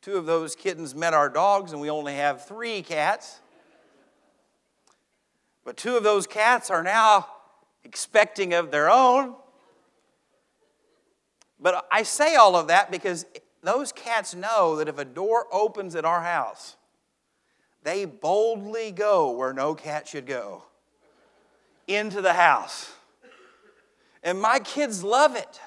Two 0.00 0.16
of 0.16 0.26
those 0.26 0.56
kittens 0.56 0.94
met 0.94 1.14
our 1.14 1.28
dogs, 1.28 1.72
and 1.72 1.80
we 1.80 1.90
only 1.90 2.14
have 2.14 2.46
three 2.46 2.82
cats. 2.82 3.40
But 5.64 5.76
two 5.76 5.96
of 5.96 6.02
those 6.02 6.26
cats 6.26 6.70
are 6.70 6.82
now 6.82 7.28
expecting 7.84 8.54
of 8.54 8.70
their 8.70 8.90
own. 8.90 9.34
But 11.60 11.86
I 11.92 12.02
say 12.02 12.34
all 12.34 12.56
of 12.56 12.68
that 12.68 12.90
because 12.90 13.26
those 13.62 13.92
cats 13.92 14.34
know 14.34 14.76
that 14.76 14.88
if 14.88 14.98
a 14.98 15.04
door 15.04 15.46
opens 15.52 15.94
at 15.94 16.04
our 16.04 16.22
house, 16.22 16.76
they 17.82 18.04
boldly 18.04 18.92
go 18.92 19.30
where 19.30 19.52
no 19.52 19.74
cat 19.74 20.08
should 20.08 20.26
go 20.26 20.64
into 21.86 22.20
the 22.20 22.32
house. 22.32 22.92
And 24.22 24.40
my 24.40 24.58
kids 24.60 25.02
love 25.02 25.36
it. 25.36 25.60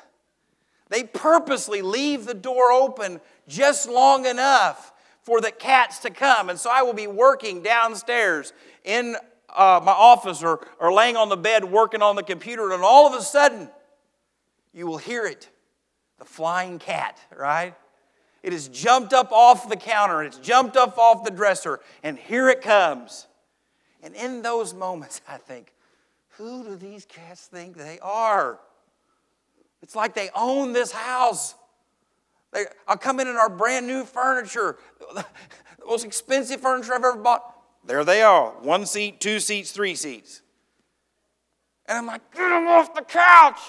They 0.90 1.04
purposely 1.04 1.82
leave 1.82 2.26
the 2.26 2.34
door 2.34 2.72
open 2.72 3.20
just 3.48 3.90
long 3.90 4.26
enough 4.26 4.94
for 5.24 5.42
the 5.42 5.52
cats 5.52 6.00
to 6.00 6.10
come. 6.10 6.50
And 6.50 6.60
so 6.60 6.70
I 6.72 6.84
will 6.84 6.94
be 6.94 7.08
working 7.08 7.64
downstairs 7.64 8.54
in 8.84 9.16
uh, 9.56 9.82
my 9.84 9.92
office 9.92 10.44
or, 10.44 10.66
or 10.80 10.94
laying 10.94 11.18
on 11.18 11.30
the 11.30 11.38
bed 11.38 11.66
working 11.66 12.02
on 12.02 12.16
the 12.16 12.24
computer, 12.24 12.72
and 12.72 12.84
all 12.84 13.08
of 13.08 13.14
a 13.14 13.24
sudden, 13.24 13.70
you 14.74 14.86
will 14.86 14.98
hear 14.98 15.26
it 15.26 15.50
the 16.20 16.26
flying 16.26 16.80
cat, 16.80 17.18
right? 17.36 17.74
It 18.46 18.54
has 18.54 18.68
jumped 18.68 19.12
up 19.12 19.32
off 19.32 19.70
the 19.70 19.76
counter, 19.76 20.22
it's 20.22 20.38
jumped 20.38 20.78
up 20.78 21.00
off 21.00 21.24
the 21.24 21.32
dresser, 21.32 21.80
and 22.04 22.16
here 22.16 22.48
it 22.48 22.62
comes. 22.62 23.26
And 24.04 24.14
in 24.14 24.44
those 24.44 24.72
moments, 24.72 25.20
I 25.28 25.38
think, 25.38 25.74
who 26.38 26.64
do 26.64 26.76
these 26.76 27.06
cats 27.06 27.48
think 27.48 27.76
they 27.76 27.98
are? 28.04 28.60
It's 29.82 29.96
like 29.96 30.14
they 30.14 30.30
own 30.36 30.74
this 30.74 30.92
house. 30.92 31.56
They, 32.54 32.66
I'll 32.88 32.98
come 32.98 33.20
in 33.20 33.28
in 33.28 33.36
our 33.36 33.50
brand 33.50 33.88
new 33.88 34.06
furniture, 34.06 34.78
the 35.16 35.26
most 35.84 36.06
expensive 36.06 36.62
furniture 36.62 36.94
I've 36.94 37.04
ever 37.04 37.18
bought. 37.18 37.52
There 37.84 38.04
they 38.04 38.22
are 38.22 38.52
one 38.62 38.86
seat, 38.86 39.20
two 39.20 39.40
seats, 39.40 39.72
three 39.72 39.96
seats. 39.96 40.44
And 41.88 41.98
I'm 41.98 42.06
like, 42.06 42.32
get 42.32 42.48
them 42.48 42.68
off 42.68 42.94
the 42.94 43.02
couch. 43.02 43.60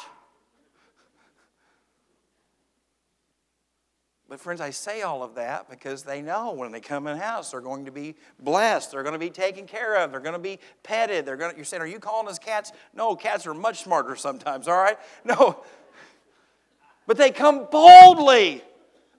But, 4.28 4.40
friends, 4.40 4.60
I 4.60 4.70
say 4.70 5.02
all 5.02 5.22
of 5.22 5.36
that 5.36 5.70
because 5.70 6.02
they 6.02 6.20
know 6.20 6.52
when 6.52 6.72
they 6.72 6.80
come 6.80 7.06
in 7.06 7.16
the 7.16 7.24
house, 7.24 7.52
they're 7.52 7.60
going 7.60 7.84
to 7.84 7.92
be 7.92 8.16
blessed. 8.40 8.90
They're 8.90 9.04
going 9.04 9.12
to 9.12 9.20
be 9.20 9.30
taken 9.30 9.66
care 9.66 9.96
of. 9.96 10.10
They're 10.10 10.20
going 10.20 10.32
to 10.32 10.40
be 10.40 10.58
petted. 10.82 11.24
They're 11.24 11.36
going 11.36 11.52
to, 11.52 11.56
you're 11.56 11.64
saying, 11.64 11.82
Are 11.82 11.86
you 11.86 12.00
calling 12.00 12.26
us 12.28 12.38
cats? 12.38 12.72
No, 12.92 13.14
cats 13.14 13.46
are 13.46 13.54
much 13.54 13.84
smarter 13.84 14.16
sometimes, 14.16 14.68
all 14.68 14.76
right? 14.76 14.98
No. 15.24 15.64
But 17.06 17.18
they 17.18 17.30
come 17.30 17.68
boldly. 17.70 18.64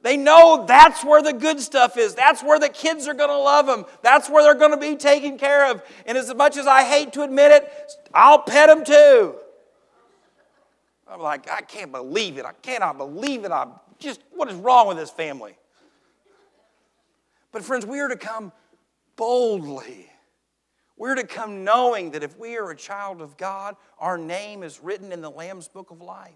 They 0.04 0.18
know 0.18 0.66
that's 0.68 1.04
where 1.04 1.22
the 1.22 1.34
good 1.34 1.60
stuff 1.60 1.98
is. 1.98 2.16
That's 2.16 2.44
where 2.44 2.60
the 2.60 2.70
kids 2.70 3.08
are 3.08 3.14
going 3.14 3.30
to 3.30 3.38
love 3.38 3.66
them. 3.66 3.86
That's 4.04 4.30
where 4.30 4.44
they're 4.44 4.56
going 4.56 4.72
to 4.72 4.78
be 4.78 4.96
taken 4.96 5.38
care 5.38 5.72
of. 5.72 5.82
And 6.06 6.18
as 6.18 6.34
much 6.36 6.58
as 6.58 6.68
I 6.68 6.84
hate 6.84 7.14
to 7.14 7.24
admit 7.24 7.52
it, 7.52 7.72
I'll 8.14 8.40
pet 8.40 8.68
them 8.68 8.84
too. 8.84 9.36
I'm 11.10 11.22
like, 11.22 11.50
I 11.50 11.62
can't 11.62 11.92
believe 11.92 12.38
it. 12.38 12.46
I 12.46 12.52
cannot 12.62 12.98
believe 12.98 13.46
it. 13.46 13.52
I'm 13.52 13.72
just, 14.00 14.22
what 14.32 14.50
is 14.50 14.56
wrong 14.56 14.88
with 14.88 14.98
this 14.98 15.10
family? 15.10 15.58
But, 17.52 17.64
friends, 17.64 17.86
we 17.86 18.00
are 18.00 18.08
to 18.08 18.18
come 18.18 18.52
boldly. 19.16 20.10
We're 20.98 21.16
to 21.16 21.26
come 21.26 21.64
knowing 21.64 22.12
that 22.12 22.24
if 22.24 22.38
we 22.38 22.58
are 22.58 22.72
a 22.72 22.76
child 22.76 23.22
of 23.22 23.38
God, 23.38 23.76
our 24.00 24.18
name 24.18 24.64
is 24.64 24.82
written 24.82 25.12
in 25.12 25.22
the 25.22 25.30
Lamb's 25.30 25.68
book 25.68 25.92
of 25.92 26.02
life. 26.02 26.34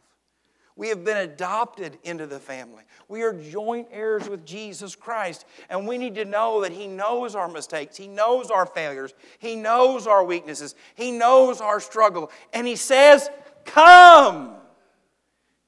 We 0.75 0.87
have 0.89 1.03
been 1.03 1.17
adopted 1.17 1.97
into 2.03 2.25
the 2.25 2.39
family. 2.39 2.83
We 3.07 3.23
are 3.23 3.33
joint 3.33 3.87
heirs 3.91 4.29
with 4.29 4.45
Jesus 4.45 4.95
Christ. 4.95 5.45
And 5.69 5.87
we 5.87 5.97
need 5.97 6.15
to 6.15 6.25
know 6.25 6.61
that 6.61 6.71
He 6.71 6.87
knows 6.87 7.35
our 7.35 7.47
mistakes. 7.47 7.97
He 7.97 8.07
knows 8.07 8.49
our 8.49 8.65
failures. 8.65 9.13
He 9.39 9.55
knows 9.55 10.07
our 10.07 10.23
weaknesses. 10.23 10.75
He 10.95 11.11
knows 11.11 11.59
our 11.59 11.79
struggle. 11.79 12.31
And 12.53 12.65
He 12.65 12.77
says, 12.77 13.29
Come. 13.65 14.55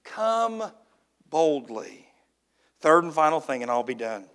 Come 0.04 0.72
boldly. 1.34 2.06
Third 2.80 3.04
and 3.04 3.12
final 3.12 3.40
thing, 3.40 3.64
and 3.64 3.72
I'll 3.72 3.82
be 3.82 3.96
done. 3.96 4.26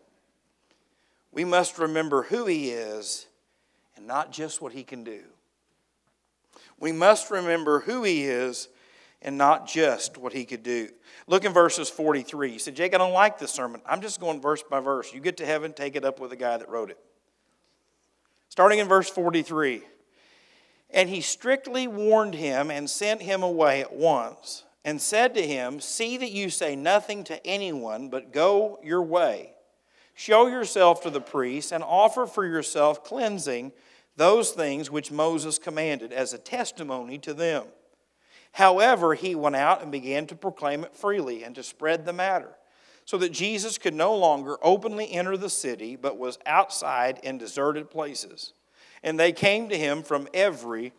We 1.30 1.44
must 1.44 1.78
remember 1.78 2.24
who 2.24 2.46
He 2.46 2.70
is 2.70 3.28
and 3.96 4.04
not 4.04 4.32
just 4.32 4.60
what 4.60 4.72
He 4.72 4.82
can 4.82 5.04
do. 5.04 5.20
We 6.80 6.90
must 6.90 7.30
remember 7.30 7.78
who 7.78 8.02
He 8.02 8.24
is 8.24 8.68
and 9.22 9.38
not 9.38 9.68
just 9.68 10.18
what 10.18 10.32
He 10.32 10.44
could 10.44 10.64
do. 10.64 10.88
Look 11.28 11.44
in 11.44 11.52
verses 11.52 11.88
43. 11.88 12.50
You 12.50 12.58
said, 12.58 12.74
Jake, 12.74 12.96
I 12.96 12.98
don't 12.98 13.12
like 13.12 13.38
this 13.38 13.52
sermon. 13.52 13.80
I'm 13.86 14.00
just 14.00 14.18
going 14.18 14.40
verse 14.40 14.64
by 14.68 14.80
verse. 14.80 15.14
You 15.14 15.20
get 15.20 15.36
to 15.36 15.46
heaven, 15.46 15.72
take 15.72 15.94
it 15.94 16.04
up 16.04 16.18
with 16.18 16.30
the 16.30 16.36
guy 16.36 16.56
that 16.56 16.68
wrote 16.68 16.90
it. 16.90 16.98
Starting 18.48 18.80
in 18.80 18.88
verse 18.88 19.08
43. 19.08 19.82
And 20.90 21.08
he 21.08 21.20
strictly 21.20 21.86
warned 21.86 22.34
him 22.34 22.72
and 22.72 22.90
sent 22.90 23.22
him 23.22 23.44
away 23.44 23.82
at 23.82 23.92
once 23.92 24.64
and 24.84 25.00
said 25.00 25.34
to 25.34 25.46
him, 25.46 25.80
See 25.80 26.16
that 26.16 26.30
you 26.30 26.50
say 26.50 26.76
nothing 26.76 27.24
to 27.24 27.46
anyone, 27.46 28.08
but 28.08 28.32
go 28.32 28.78
your 28.82 29.02
way. 29.02 29.52
Show 30.14 30.46
yourself 30.48 31.02
to 31.02 31.10
the 31.10 31.20
priests 31.20 31.70
and 31.72 31.84
offer 31.84 32.26
for 32.26 32.44
yourself 32.44 33.04
cleansing 33.04 33.72
those 34.16 34.50
things 34.50 34.90
which 34.90 35.12
Moses 35.12 35.58
commanded 35.58 36.12
as 36.12 36.32
a 36.32 36.38
testimony 36.38 37.18
to 37.18 37.32
them. 37.32 37.64
However, 38.52 39.14
he 39.14 39.36
went 39.36 39.54
out 39.54 39.82
and 39.82 39.92
began 39.92 40.26
to 40.26 40.34
proclaim 40.34 40.82
it 40.82 40.94
freely 40.94 41.44
and 41.44 41.54
to 41.54 41.62
spread 41.62 42.04
the 42.04 42.12
matter, 42.12 42.50
so 43.04 43.16
that 43.18 43.30
Jesus 43.30 43.78
could 43.78 43.94
no 43.94 44.16
longer 44.16 44.56
openly 44.60 45.12
enter 45.12 45.36
the 45.36 45.48
city, 45.48 45.94
but 45.94 46.18
was 46.18 46.38
outside 46.46 47.20
in 47.22 47.38
deserted 47.38 47.88
places. 47.88 48.54
And 49.04 49.20
they 49.20 49.30
came 49.30 49.68
to 49.68 49.78
him 49.78 50.02
from 50.02 50.26
every 50.34 50.92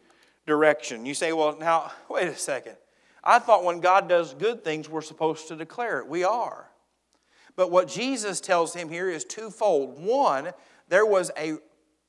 direction. 0.47 1.05
You 1.05 1.13
say, 1.13 1.33
well, 1.33 1.57
now, 1.59 1.91
wait 2.09 2.29
a 2.29 2.37
second. 2.37 2.77
I 3.23 3.39
thought 3.39 3.63
when 3.63 3.79
God 3.79 4.07
does 4.07 4.33
good 4.33 4.63
things, 4.63 4.89
we're 4.89 5.01
supposed 5.01 5.47
to 5.49 5.55
declare 5.55 5.99
it. 5.99 6.07
We 6.07 6.23
are. 6.23 6.69
But 7.55 7.71
what 7.71 7.87
Jesus 7.87 8.39
tells 8.39 8.73
him 8.73 8.89
here 8.89 9.09
is 9.09 9.25
twofold. 9.25 10.01
One, 10.01 10.51
there 10.87 11.05
was 11.05 11.31
a 11.37 11.57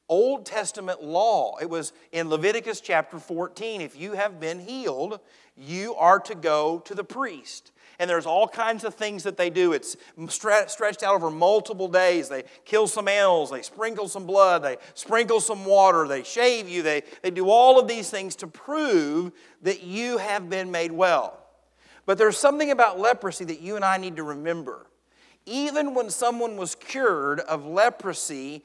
Old 0.09 0.45
Testament 0.45 1.03
law. 1.03 1.57
It 1.61 1.71
was 1.71 1.93
in 2.11 2.29
Leviticus 2.29 2.81
chapter 2.81 3.19
14. 3.19 3.81
If 3.81 3.99
you 3.99 4.13
have 4.13 4.41
been 4.41 4.59
healed, 4.59 5.21
you 5.57 5.95
are 5.95 6.19
to 6.21 6.35
go 6.35 6.81
to 6.81 6.95
the 6.95 7.05
priest. 7.05 7.71
And 8.01 8.09
there's 8.09 8.25
all 8.25 8.49
kinds 8.49 8.85
of 8.85 8.95
things 8.95 9.25
that 9.25 9.37
they 9.37 9.51
do. 9.51 9.75
It's 9.75 9.95
stretched 10.29 11.03
out 11.03 11.15
over 11.15 11.31
multiple 11.31 11.87
days. 11.87 12.31
They 12.31 12.45
kill 12.65 12.87
some 12.87 13.07
animals, 13.07 13.51
they 13.51 13.61
sprinkle 13.61 14.09
some 14.09 14.25
blood, 14.25 14.63
they 14.63 14.79
sprinkle 14.95 15.39
some 15.39 15.67
water, 15.67 16.09
they 16.09 16.23
shave 16.23 16.67
you, 16.67 16.81
they, 16.81 17.03
they 17.21 17.31
do 17.31 17.51
all 17.51 17.79
of 17.79 17.89
these 17.89 18.09
things 18.09 18.37
to 18.37 18.47
prove 18.47 19.33
that 19.61 19.83
you 19.83 20.17
have 20.17 20.49
been 20.49 20.71
made 20.71 20.93
well. 20.93 21.47
But 22.07 22.17
there's 22.17 22.39
something 22.39 22.71
about 22.71 22.99
leprosy 22.99 23.45
that 23.45 23.61
you 23.61 23.77
and 23.77 23.85
I 23.85 23.99
need 23.99 24.17
to 24.17 24.23
remember. 24.23 24.87
Even 25.45 25.93
when 25.95 26.09
someone 26.09 26.57
was 26.57 26.75
cured 26.75 27.41
of 27.41 27.67
leprosy 27.67 28.65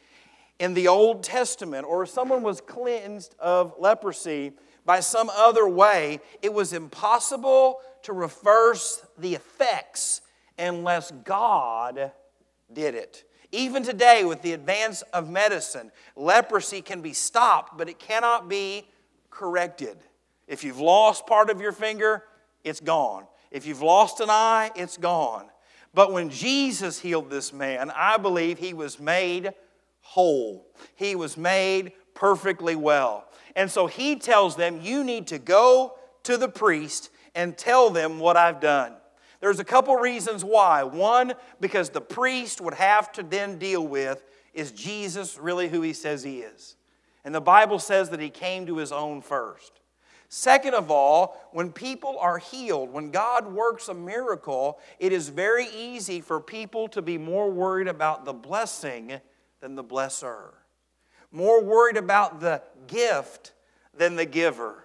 in 0.60 0.74
the 0.74 0.88
Old 0.88 1.24
Testament, 1.24 1.86
or 1.86 2.06
someone 2.06 2.41
was 2.41 2.62
cleansed 2.62 3.36
of 3.39 3.74
leprosy 3.78 4.54
by 4.86 5.02
some 5.02 5.30
other 5.30 5.67
way, 5.67 6.21
it 6.41 6.54
was 6.54 6.71
impossible 6.71 7.82
to 8.06 8.13
reverse 8.13 9.04
the 9.18 9.34
effects 9.34 10.22
unless 10.58 11.12
God 11.24 12.12
did 12.72 12.96
it. 12.96 13.24
Even 13.52 13.84
today, 13.84 14.24
with 14.24 14.41
the 14.41 14.54
advance 14.54 15.02
of 15.13 15.30
medicine, 15.30 15.91
leprosy 16.15 16.82
can 16.82 17.02
be 17.02 17.13
stopped, 17.13 17.78
but 17.78 17.89
it 17.89 18.00
cannot 18.00 18.48
be 18.48 18.88
corrected. 19.30 19.98
If 20.48 20.63
you've 20.63 20.80
lost 20.80 21.26
part 21.26 21.50
of 21.50 21.60
your 21.60 21.72
finger, 21.72 22.24
it's 22.63 22.80
gone. 22.80 23.26
If 23.50 23.65
you've 23.65 23.82
lost 23.82 24.20
an 24.20 24.30
eye, 24.30 24.72
it's 24.76 24.98
gone. 24.98 25.48
But 25.94 26.12
when 26.12 26.30
Jesus 26.30 27.00
healed 27.00 27.30
this 27.30 27.54
man, 27.54 27.91
I 27.96 28.18
believe 28.18 28.60
he 28.60 28.74
was 28.74 29.00
made 29.00 29.54
whole. 30.02 30.68
He 30.96 31.15
was 31.15 31.38
made 31.38 31.94
perfectly 32.13 32.76
well. 32.76 33.26
And 33.56 33.72
so 33.72 33.88
he 33.88 34.15
tells 34.18 34.56
them, 34.56 34.82
You 34.82 35.04
need 35.04 35.28
to 35.28 35.39
go 35.39 35.96
to 36.24 36.38
the 36.38 36.50
priest 36.50 37.10
and 37.36 37.58
tell 37.58 37.89
them 37.91 38.17
what 38.17 38.38
I've 38.38 38.60
done. 38.60 38.93
There's 39.41 39.60
a 39.60 39.65
couple 39.65 39.95
reasons 39.95 40.43
why. 40.43 40.84
One, 40.84 41.34
because 41.60 41.89
the 41.89 42.02
priest 42.02 42.62
would 42.62 42.74
have 42.74 43.12
to 43.12 43.24
then 43.24 43.60
deal 43.60 43.86
with 43.86 44.24
is 44.54 44.71
Jesus 44.71 45.38
really 45.38 45.67
who 45.67 45.82
he 45.82 45.93
says 45.93 46.24
he 46.24 46.39
is? 46.39 46.78
And 47.26 47.36
the 47.36 47.41
Bible 47.41 47.78
says 47.78 48.10
that 48.10 48.21
he 48.21 48.30
came 48.30 48.65
to 48.67 48.78
his 48.78 48.91
own 48.91 49.21
first. 49.21 49.82
Second 50.30 50.74
of 50.74 50.89
all, 50.89 51.38
when 51.52 51.71
people 51.71 52.17
are 52.19 52.38
healed, 52.38 52.91
when 52.91 53.12
God 53.12 53.52
works 53.54 53.89
a 53.89 53.93
miracle, 53.93 54.80
it 54.98 55.12
is 55.12 55.30
very 55.30 55.67
easy 55.67 56.21
for 56.21 56.39
people 56.39 56.88
to 56.89 57.02
be 57.02 57.17
more 57.17 57.52
worried 57.52 57.88
about 57.88 58.26
the 58.26 58.34
blessing 58.34 59.19
than 59.60 59.76
the 59.76 59.84
blesser, 59.84 60.54
more 61.32 61.63
worried 61.63 61.98
about 61.98 62.39
the 62.39 62.62
gift 62.88 63.54
than 63.93 64.15
the 64.15 64.26
giver. 64.26 64.85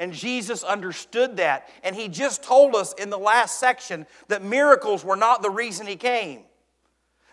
And 0.00 0.14
Jesus 0.14 0.64
understood 0.64 1.36
that. 1.36 1.68
And 1.84 1.94
he 1.94 2.08
just 2.08 2.42
told 2.42 2.74
us 2.74 2.94
in 2.94 3.10
the 3.10 3.18
last 3.18 3.60
section 3.60 4.06
that 4.28 4.42
miracles 4.42 5.04
were 5.04 5.14
not 5.14 5.42
the 5.42 5.50
reason 5.50 5.86
he 5.86 5.96
came. 5.96 6.44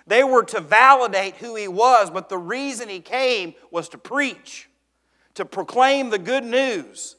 They 0.06 0.24
were 0.24 0.44
to 0.44 0.60
validate 0.60 1.38
who 1.38 1.56
he 1.56 1.70
was, 1.70 2.12
but 2.12 2.28
the 2.28 2.38
reason 2.38 2.90
he 2.90 3.00
came 3.00 3.56
was 3.72 3.88
to 3.90 3.98
preach, 3.98 4.70
to 5.36 5.46
proclaim 5.46 6.10
the 6.10 6.20
good 6.20 6.44
news. 6.44 7.16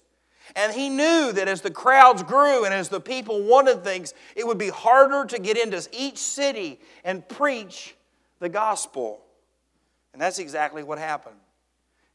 And 0.55 0.73
he 0.73 0.91
knew 0.91 1.33
that 1.33 1.49
as 1.49 1.63
the 1.63 1.71
crowds 1.71 2.23
grew 2.23 2.67
and 2.67 2.75
as 2.75 2.91
the 2.91 3.01
people 3.01 3.43
wanted 3.43 3.83
things, 3.83 4.13
it 4.37 4.47
would 4.47 4.59
be 4.59 4.69
harder 4.69 5.25
to 5.25 5.39
get 5.39 5.57
into 5.57 5.87
each 5.93 6.19
city 6.19 6.79
and 7.05 7.27
preach 7.27 7.95
the 8.39 8.51
gospel. 8.51 9.23
And 10.13 10.21
that's 10.21 10.39
exactly 10.39 10.83
what 10.83 10.99
happened. 10.99 11.37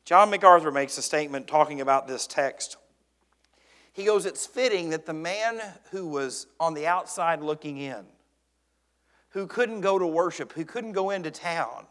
John 0.06 0.30
MacArthur 0.30 0.72
makes 0.72 1.00
a 1.00 1.02
statement 1.02 1.48
talking 1.48 1.82
about 1.82 2.08
this 2.08 2.28
text. 2.28 2.78
He 3.94 4.06
goes, 4.06 4.26
It's 4.26 4.46
fitting 4.46 4.90
that 4.90 5.06
the 5.06 5.14
man 5.14 5.62
who 5.92 6.08
was 6.08 6.48
on 6.60 6.74
the 6.74 6.88
outside 6.88 7.42
looking 7.42 7.78
in, 7.78 8.06
who 9.30 9.48
couldn't 9.48 9.82
go 9.82 9.98
to 9.98 10.06
worship, 10.06 10.54
who 10.54 10.66
couldn't 10.66 10.94
go 10.94 11.12
into 11.12 11.32
town, 11.32 11.86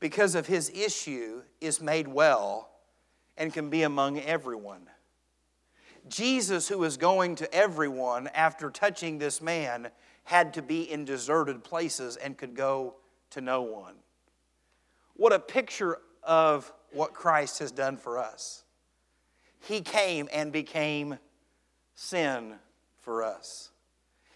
because 0.00 0.34
of 0.34 0.46
his 0.46 0.70
issue, 0.70 1.42
is 1.60 1.80
made 1.80 2.08
well 2.08 2.68
and 3.36 3.52
can 3.52 3.70
be 3.70 3.82
among 3.82 4.20
everyone. 4.20 4.88
Jesus, 6.08 6.68
who 6.68 6.78
was 6.78 6.96
going 6.96 7.36
to 7.36 7.54
everyone 7.54 8.28
after 8.34 8.70
touching 8.70 9.18
this 9.18 9.40
man, 9.40 9.90
had 10.24 10.52
to 10.54 10.62
be 10.62 10.90
in 10.90 11.04
deserted 11.04 11.64
places 11.64 12.16
and 12.16 12.36
could 12.36 12.54
go 12.54 12.96
to 13.30 13.40
no 13.40 13.62
one. 13.62 13.94
What 15.14 15.32
a 15.32 15.38
picture 15.38 15.98
of 16.22 16.72
what 16.92 17.14
Christ 17.14 17.60
has 17.60 17.70
done 17.70 17.96
for 17.96 18.18
us. 18.18 18.63
He 19.66 19.80
came 19.80 20.28
and 20.32 20.52
became 20.52 21.18
sin 21.94 22.54
for 23.00 23.22
us. 23.22 23.70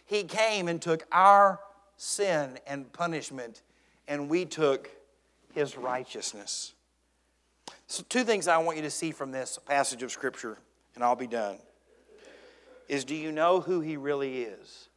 He 0.06 0.24
came 0.24 0.68
and 0.68 0.80
took 0.80 1.06
our 1.12 1.60
sin 1.96 2.58
and 2.66 2.90
punishment, 2.92 3.62
and 4.06 4.30
we 4.30 4.46
took 4.46 4.90
his 5.52 5.76
righteousness. 5.76 6.72
So, 7.86 8.02
two 8.08 8.24
things 8.24 8.48
I 8.48 8.58
want 8.58 8.76
you 8.76 8.82
to 8.84 8.90
see 8.90 9.10
from 9.10 9.30
this 9.30 9.58
passage 9.66 10.02
of 10.02 10.10
Scripture, 10.10 10.58
and 10.94 11.04
I'll 11.04 11.16
be 11.16 11.26
done. 11.26 11.58
Is 12.88 13.04
do 13.04 13.14
you 13.14 13.30
know 13.30 13.60
who 13.60 13.80
he 13.80 13.96
really 13.96 14.42
is? 14.42 14.88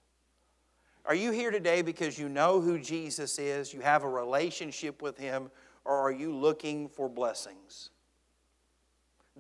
Are 1.06 1.16
you 1.16 1.32
here 1.32 1.52
today 1.52 1.82
because 1.82 2.18
you 2.18 2.30
know 2.30 2.62
who 2.62 2.80
Jesus 2.80 3.38
is, 3.38 3.74
you 3.74 3.82
have 3.82 4.04
a 4.04 4.10
relationship 4.10 5.02
with 5.02 5.18
him, 5.18 5.52
or 5.84 5.98
are 5.98 6.12
you 6.12 6.34
looking 6.34 6.88
for 6.88 7.10
blessings? 7.10 7.91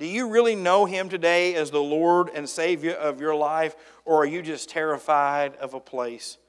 Do 0.01 0.07
you 0.07 0.29
really 0.29 0.55
know 0.55 0.85
him 0.85 1.09
today 1.09 1.53
as 1.53 1.69
the 1.69 1.79
Lord 1.79 2.31
and 2.33 2.49
Savior 2.49 2.93
of 2.93 3.21
your 3.21 3.35
life, 3.35 3.75
or 4.03 4.23
are 4.23 4.25
you 4.25 4.41
just 4.41 4.67
terrified 4.67 5.55
of 5.57 5.75
a 5.75 5.79
place 5.79 6.39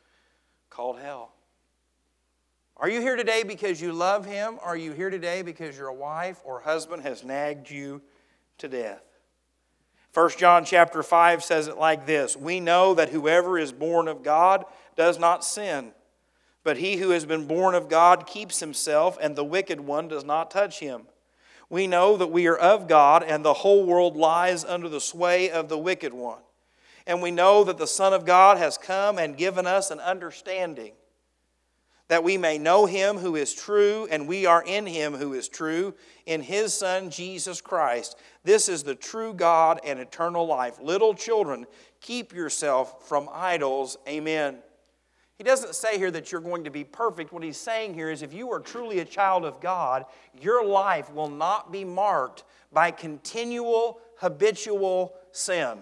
called 0.70 0.98
hell? 0.98 1.34
Are 2.78 2.88
you 2.88 3.02
here 3.02 3.14
today 3.14 3.42
because 3.42 3.78
you 3.78 3.92
love 3.92 4.24
him? 4.24 4.58
Are 4.62 4.74
you 4.74 4.92
here 4.92 5.10
today 5.10 5.42
because 5.42 5.76
your 5.76 5.92
wife 5.92 6.40
or 6.46 6.60
husband 6.60 7.02
has 7.02 7.24
nagged 7.24 7.70
you 7.70 8.00
to 8.56 8.68
death? 8.68 9.02
1 10.14 10.30
John 10.38 10.64
chapter 10.64 11.02
5 11.02 11.44
says 11.44 11.68
it 11.68 11.76
like 11.76 12.06
this 12.06 12.34
We 12.34 12.58
know 12.58 12.94
that 12.94 13.10
whoever 13.10 13.58
is 13.58 13.70
born 13.70 14.08
of 14.08 14.22
God 14.22 14.64
does 14.96 15.18
not 15.18 15.44
sin, 15.44 15.92
but 16.64 16.78
he 16.78 16.96
who 16.96 17.10
has 17.10 17.26
been 17.26 17.46
born 17.46 17.74
of 17.74 17.90
God 17.90 18.26
keeps 18.26 18.60
himself, 18.60 19.18
and 19.20 19.36
the 19.36 19.44
wicked 19.44 19.82
one 19.82 20.08
does 20.08 20.24
not 20.24 20.50
touch 20.50 20.78
him. 20.78 21.02
We 21.72 21.86
know 21.86 22.18
that 22.18 22.30
we 22.30 22.48
are 22.48 22.56
of 22.56 22.86
God, 22.86 23.22
and 23.22 23.42
the 23.42 23.54
whole 23.54 23.86
world 23.86 24.14
lies 24.14 24.62
under 24.62 24.90
the 24.90 25.00
sway 25.00 25.50
of 25.50 25.70
the 25.70 25.78
wicked 25.78 26.12
one. 26.12 26.42
And 27.06 27.22
we 27.22 27.30
know 27.30 27.64
that 27.64 27.78
the 27.78 27.86
Son 27.86 28.12
of 28.12 28.26
God 28.26 28.58
has 28.58 28.76
come 28.76 29.16
and 29.16 29.38
given 29.38 29.66
us 29.66 29.90
an 29.90 29.98
understanding 29.98 30.92
that 32.08 32.22
we 32.22 32.36
may 32.36 32.58
know 32.58 32.84
him 32.84 33.16
who 33.16 33.36
is 33.36 33.54
true, 33.54 34.06
and 34.10 34.28
we 34.28 34.44
are 34.44 34.62
in 34.62 34.84
him 34.84 35.14
who 35.14 35.32
is 35.32 35.48
true, 35.48 35.94
in 36.26 36.42
his 36.42 36.74
Son, 36.74 37.08
Jesus 37.08 37.62
Christ. 37.62 38.18
This 38.44 38.68
is 38.68 38.82
the 38.82 38.94
true 38.94 39.32
God 39.32 39.80
and 39.82 39.98
eternal 39.98 40.46
life. 40.46 40.78
Little 40.78 41.14
children, 41.14 41.64
keep 42.02 42.34
yourself 42.34 43.08
from 43.08 43.30
idols. 43.32 43.96
Amen. 44.06 44.58
He 45.42 45.44
doesn't 45.44 45.74
say 45.74 45.98
here 45.98 46.12
that 46.12 46.30
you're 46.30 46.40
going 46.40 46.62
to 46.62 46.70
be 46.70 46.84
perfect. 46.84 47.32
What 47.32 47.42
he's 47.42 47.56
saying 47.56 47.94
here 47.94 48.12
is 48.12 48.22
if 48.22 48.32
you 48.32 48.52
are 48.52 48.60
truly 48.60 49.00
a 49.00 49.04
child 49.04 49.44
of 49.44 49.60
God, 49.60 50.04
your 50.40 50.64
life 50.64 51.12
will 51.12 51.28
not 51.28 51.72
be 51.72 51.84
marked 51.84 52.44
by 52.72 52.92
continual, 52.92 53.98
habitual 54.18 55.14
sin. 55.32 55.78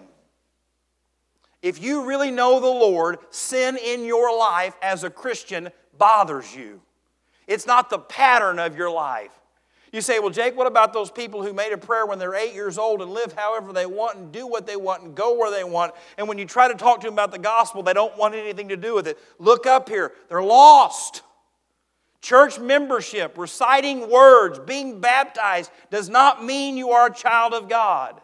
If 1.61 1.79
you 1.79 2.07
really 2.07 2.31
know 2.31 2.59
the 2.59 2.65
Lord, 2.65 3.19
sin 3.29 3.77
in 3.77 4.03
your 4.03 4.35
life 4.35 4.73
as 4.81 5.03
a 5.03 5.11
Christian 5.11 5.69
bothers 5.95 6.55
you. 6.55 6.81
It's 7.45 7.67
not 7.67 7.91
the 7.91 7.99
pattern 7.99 8.57
of 8.57 8.75
your 8.75 8.89
life. 8.89 9.40
You 9.91 9.99
say, 9.99 10.19
well, 10.19 10.29
Jake, 10.29 10.55
what 10.55 10.67
about 10.67 10.93
those 10.93 11.11
people 11.11 11.43
who 11.43 11.51
made 11.51 11.73
a 11.73 11.77
prayer 11.77 12.05
when 12.05 12.17
they're 12.17 12.33
eight 12.33 12.53
years 12.53 12.77
old 12.77 13.01
and 13.01 13.11
live 13.11 13.33
however 13.33 13.73
they 13.73 13.85
want 13.85 14.17
and 14.17 14.31
do 14.31 14.47
what 14.47 14.65
they 14.65 14.77
want 14.77 15.03
and 15.03 15.13
go 15.13 15.37
where 15.37 15.51
they 15.51 15.65
want? 15.65 15.93
And 16.17 16.29
when 16.29 16.37
you 16.37 16.45
try 16.45 16.69
to 16.69 16.75
talk 16.75 17.01
to 17.01 17.07
them 17.07 17.13
about 17.13 17.33
the 17.33 17.39
gospel, 17.39 17.83
they 17.83 17.93
don't 17.93 18.17
want 18.17 18.33
anything 18.33 18.69
to 18.69 18.77
do 18.77 18.95
with 18.95 19.05
it. 19.05 19.19
Look 19.37 19.67
up 19.67 19.89
here. 19.89 20.13
They're 20.29 20.41
lost. 20.41 21.23
Church 22.21 22.57
membership, 22.57 23.37
reciting 23.37 24.09
words, 24.09 24.59
being 24.59 25.01
baptized 25.01 25.71
does 25.89 26.07
not 26.07 26.43
mean 26.43 26.77
you 26.77 26.91
are 26.91 27.07
a 27.07 27.13
child 27.13 27.53
of 27.53 27.67
God. 27.67 28.21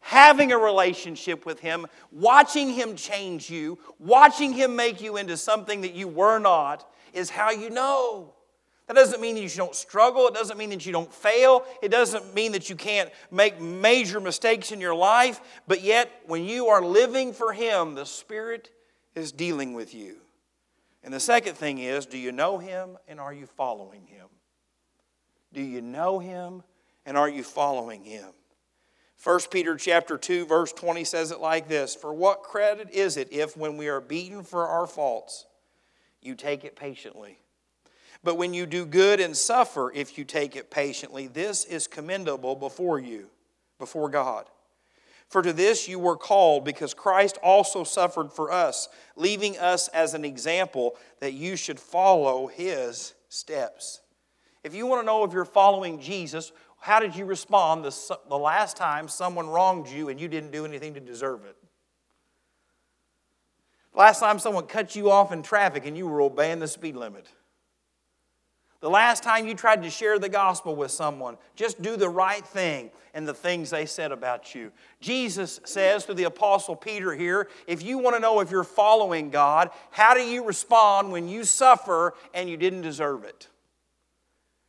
Having 0.00 0.50
a 0.50 0.58
relationship 0.58 1.46
with 1.46 1.60
Him, 1.60 1.86
watching 2.10 2.70
Him 2.70 2.96
change 2.96 3.48
you, 3.48 3.78
watching 3.98 4.52
Him 4.54 4.74
make 4.74 5.00
you 5.02 5.18
into 5.18 5.36
something 5.36 5.82
that 5.82 5.92
you 5.92 6.08
were 6.08 6.38
not, 6.38 6.90
is 7.12 7.30
how 7.30 7.50
you 7.50 7.70
know. 7.70 8.32
That 8.90 8.96
doesn't 8.96 9.20
mean 9.20 9.36
that 9.36 9.42
you 9.42 9.48
don't 9.50 9.76
struggle. 9.76 10.26
It 10.26 10.34
doesn't 10.34 10.58
mean 10.58 10.70
that 10.70 10.84
you 10.84 10.90
don't 10.90 11.14
fail. 11.14 11.64
It 11.80 11.92
doesn't 11.92 12.34
mean 12.34 12.50
that 12.50 12.68
you 12.68 12.74
can't 12.74 13.08
make 13.30 13.60
major 13.60 14.18
mistakes 14.18 14.72
in 14.72 14.80
your 14.80 14.96
life. 14.96 15.40
But 15.68 15.82
yet, 15.82 16.10
when 16.26 16.44
you 16.44 16.66
are 16.66 16.82
living 16.82 17.32
for 17.32 17.52
Him, 17.52 17.94
the 17.94 18.04
Spirit 18.04 18.70
is 19.14 19.30
dealing 19.30 19.74
with 19.74 19.94
you. 19.94 20.16
And 21.04 21.14
the 21.14 21.20
second 21.20 21.54
thing 21.54 21.78
is 21.78 22.04
do 22.04 22.18
you 22.18 22.32
know 22.32 22.58
Him 22.58 22.98
and 23.06 23.20
are 23.20 23.32
you 23.32 23.46
following 23.46 24.08
Him? 24.08 24.26
Do 25.52 25.62
you 25.62 25.82
know 25.82 26.18
Him 26.18 26.64
and 27.06 27.16
are 27.16 27.28
you 27.28 27.44
following 27.44 28.02
Him? 28.02 28.32
1 29.22 29.40
Peter 29.52 29.76
chapter 29.76 30.18
2 30.18 30.46
verse 30.46 30.72
20 30.72 31.04
says 31.04 31.30
it 31.30 31.38
like 31.38 31.68
this, 31.68 31.94
"For 31.94 32.12
what 32.12 32.42
credit 32.42 32.90
is 32.90 33.16
it 33.16 33.28
if 33.30 33.56
when 33.56 33.76
we 33.76 33.86
are 33.86 34.00
beaten 34.00 34.42
for 34.42 34.66
our 34.66 34.88
faults, 34.88 35.46
you 36.20 36.34
take 36.34 36.64
it 36.64 36.74
patiently. 36.74 37.39
But 38.22 38.36
when 38.36 38.52
you 38.52 38.66
do 38.66 38.84
good 38.84 39.18
and 39.20 39.36
suffer, 39.36 39.90
if 39.94 40.18
you 40.18 40.24
take 40.24 40.54
it 40.56 40.70
patiently, 40.70 41.26
this 41.26 41.64
is 41.64 41.86
commendable 41.86 42.54
before 42.54 42.98
you, 42.98 43.28
before 43.78 44.10
God. 44.10 44.46
For 45.28 45.42
to 45.42 45.52
this 45.52 45.88
you 45.88 45.98
were 45.98 46.16
called, 46.16 46.64
because 46.64 46.92
Christ 46.92 47.38
also 47.42 47.84
suffered 47.84 48.32
for 48.32 48.50
us, 48.50 48.88
leaving 49.16 49.56
us 49.58 49.88
as 49.88 50.12
an 50.12 50.24
example 50.24 50.96
that 51.20 51.32
you 51.32 51.56
should 51.56 51.78
follow 51.78 52.48
his 52.48 53.14
steps. 53.28 54.00
If 54.64 54.74
you 54.74 54.86
want 54.86 55.02
to 55.02 55.06
know 55.06 55.24
if 55.24 55.32
you're 55.32 55.44
following 55.44 56.00
Jesus, 56.00 56.52
how 56.80 56.98
did 56.98 57.14
you 57.14 57.24
respond 57.24 57.84
the, 57.84 58.36
last 58.36 58.76
time 58.76 59.06
someone 59.06 59.48
wronged 59.48 59.88
you 59.88 60.08
and 60.08 60.20
you 60.20 60.28
didn't 60.28 60.50
do 60.50 60.64
anything 60.64 60.94
to 60.94 61.00
deserve 61.00 61.44
it? 61.44 61.56
Last 63.94 64.20
time 64.20 64.38
someone 64.38 64.66
cut 64.66 64.96
you 64.96 65.10
off 65.10 65.32
in 65.32 65.42
traffic 65.42 65.86
and 65.86 65.96
you 65.96 66.06
were 66.06 66.22
obeying 66.22 66.58
the 66.58 66.68
speed 66.68 66.96
limit. 66.96 67.26
The 68.80 68.88
last 68.88 69.22
time 69.22 69.46
you 69.46 69.54
tried 69.54 69.82
to 69.82 69.90
share 69.90 70.18
the 70.18 70.30
gospel 70.30 70.74
with 70.74 70.90
someone, 70.90 71.36
just 71.54 71.82
do 71.82 71.98
the 71.98 72.08
right 72.08 72.44
thing 72.44 72.90
and 73.12 73.28
the 73.28 73.34
things 73.34 73.68
they 73.68 73.84
said 73.84 74.10
about 74.10 74.54
you. 74.54 74.72
Jesus 75.00 75.60
says 75.64 76.06
to 76.06 76.14
the 76.14 76.24
Apostle 76.24 76.74
Peter 76.74 77.14
here 77.14 77.48
if 77.66 77.82
you 77.82 77.98
want 77.98 78.16
to 78.16 78.20
know 78.20 78.40
if 78.40 78.50
you're 78.50 78.64
following 78.64 79.28
God, 79.28 79.70
how 79.90 80.14
do 80.14 80.20
you 80.20 80.44
respond 80.44 81.12
when 81.12 81.28
you 81.28 81.44
suffer 81.44 82.14
and 82.32 82.48
you 82.48 82.56
didn't 82.56 82.80
deserve 82.80 83.24
it? 83.24 83.48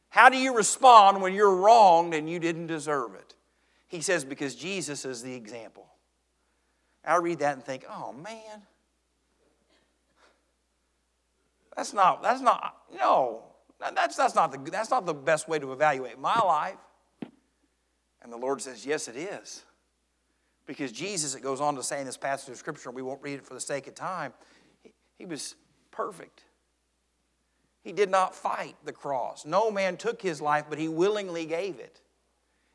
How 0.10 0.28
do 0.28 0.38
you 0.38 0.54
respond 0.58 1.21
when 1.21 1.34
you're 1.34 1.56
wronged 1.56 2.13
and 2.13 2.30
you 2.30 2.38
didn't 2.38 2.67
deserve 2.67 3.15
it? 3.15 3.36
He 3.88 4.02
says, 4.02 4.26
because 4.26 4.56
Jesus 4.56 5.06
is 5.06 5.24
the 5.24 5.34
example. 5.34 5.86
I 7.06 7.15
read 7.15 7.39
that 7.39 7.54
and 7.54 7.63
think, 7.63 7.86
oh 7.89 8.12
man, 8.12 8.62
that's 11.78 11.93
not, 11.93 12.21
that's 12.21 12.41
not, 12.41 12.76
no, 12.93 13.43
that's, 13.96 14.15
that's, 14.15 14.36
not 14.36 14.52
the, 14.52 14.72
that's 14.72 14.91
not 14.91 15.06
the 15.06 15.13
best 15.13 15.48
way 15.48 15.60
to 15.60 15.72
evaluate 15.74 16.20
my 16.20 16.39
life. 16.39 16.78
And 18.22 18.32
the 18.32 18.38
Lord 18.38 18.62
says, 18.62 18.86
yes, 18.86 19.08
it 19.08 19.15
is. 19.15 19.63
Because 20.67 20.91
Jesus, 20.91 21.36
it 21.36 21.41
goes 21.41 21.60
on 21.60 21.76
to 21.76 21.84
say 21.84 22.00
in 22.00 22.06
this 22.06 22.17
passage 22.17 22.50
of 22.50 22.58
Scripture, 22.58 22.91
we 22.91 23.02
won't 23.02 23.22
read 23.22 23.36
it 23.36 23.46
for 23.46 23.54
the 23.54 23.60
sake 23.60 23.88
of 23.88 23.96
time, 23.96 24.34
he, 24.84 24.94
he 25.17 25.26
was 25.26 25.56
perfect. 25.89 26.44
He 27.84 27.91
did 27.91 28.12
not 28.12 28.36
fight 28.36 28.75
the 28.86 28.92
cross. 28.92 29.46
No 29.46 29.71
man 29.71 29.98
took 29.98 30.21
his 30.21 30.40
life, 30.40 30.65
but 30.69 30.77
he 30.77 30.88
willingly 30.88 31.46
gave 31.46 31.79
it. 31.79 32.00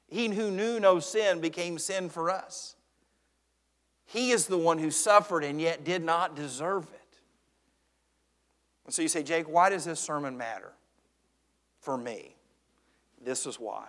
He 0.09 0.29
who 0.29 0.51
knew 0.51 0.81
no 0.81 0.99
sin 0.99 1.41
became 1.41 1.79
sin 1.79 2.09
for 2.09 2.29
us. 2.29 2.75
He 4.07 4.31
is 4.31 4.47
the 4.47 4.59
one 4.59 4.79
who 4.79 4.91
suffered 4.91 5.45
and 5.45 5.61
yet 5.61 5.85
did 5.85 6.03
not 6.03 6.35
deserve 6.37 6.85
it. 6.85 7.19
And 8.85 8.95
so 8.95 9.03
you 9.03 9.09
say, 9.09 9.23
Jake, 9.23 9.49
why 9.49 9.71
does 9.71 9.85
this 9.85 9.99
sermon 9.99 10.37
matter 10.37 10.73
for 11.87 11.97
me? 11.97 12.35
This 13.25 13.47
is 13.47 13.61
why. 13.61 13.87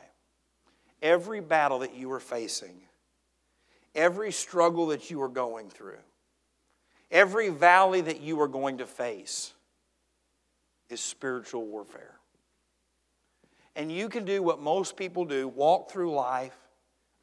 Every 1.02 1.42
battle 1.42 1.80
that 1.80 1.96
you 1.96 2.12
are 2.12 2.20
facing, 2.20 2.80
every 3.96 4.32
struggle 4.32 4.86
that 4.88 5.10
you 5.10 5.20
are 5.24 5.28
going 5.28 5.72
through, 5.72 5.98
every 7.10 7.50
valley 7.50 8.02
that 8.02 8.22
you 8.22 8.40
are 8.40 8.48
going 8.48 8.78
to 8.78 8.86
face 8.86 9.52
is 10.92 11.02
spiritual 11.02 11.66
warfare. 11.66 12.14
And 13.76 13.92
you 13.92 14.10
can 14.10 14.26
do 14.26 14.44
what 14.44 14.62
most 14.62 14.96
people 14.96 15.26
do 15.26 15.48
walk 15.48 15.90
through 15.90 16.14
life 16.14 16.56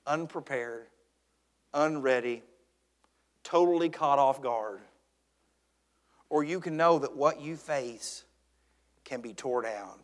unprepared, 0.09 0.87
unready, 1.73 2.43
totally 3.45 3.91
caught 3.91 4.19
off 4.19 4.43
guard 4.43 4.81
or 6.31 6.43
you 6.43 6.59
can 6.59 6.77
know 6.77 6.99
that 6.99 7.17
what 7.17 7.41
you 7.41 7.55
face 7.55 8.25
can 9.05 9.21
be 9.21 9.33
tore 9.33 9.63
down. 9.63 10.01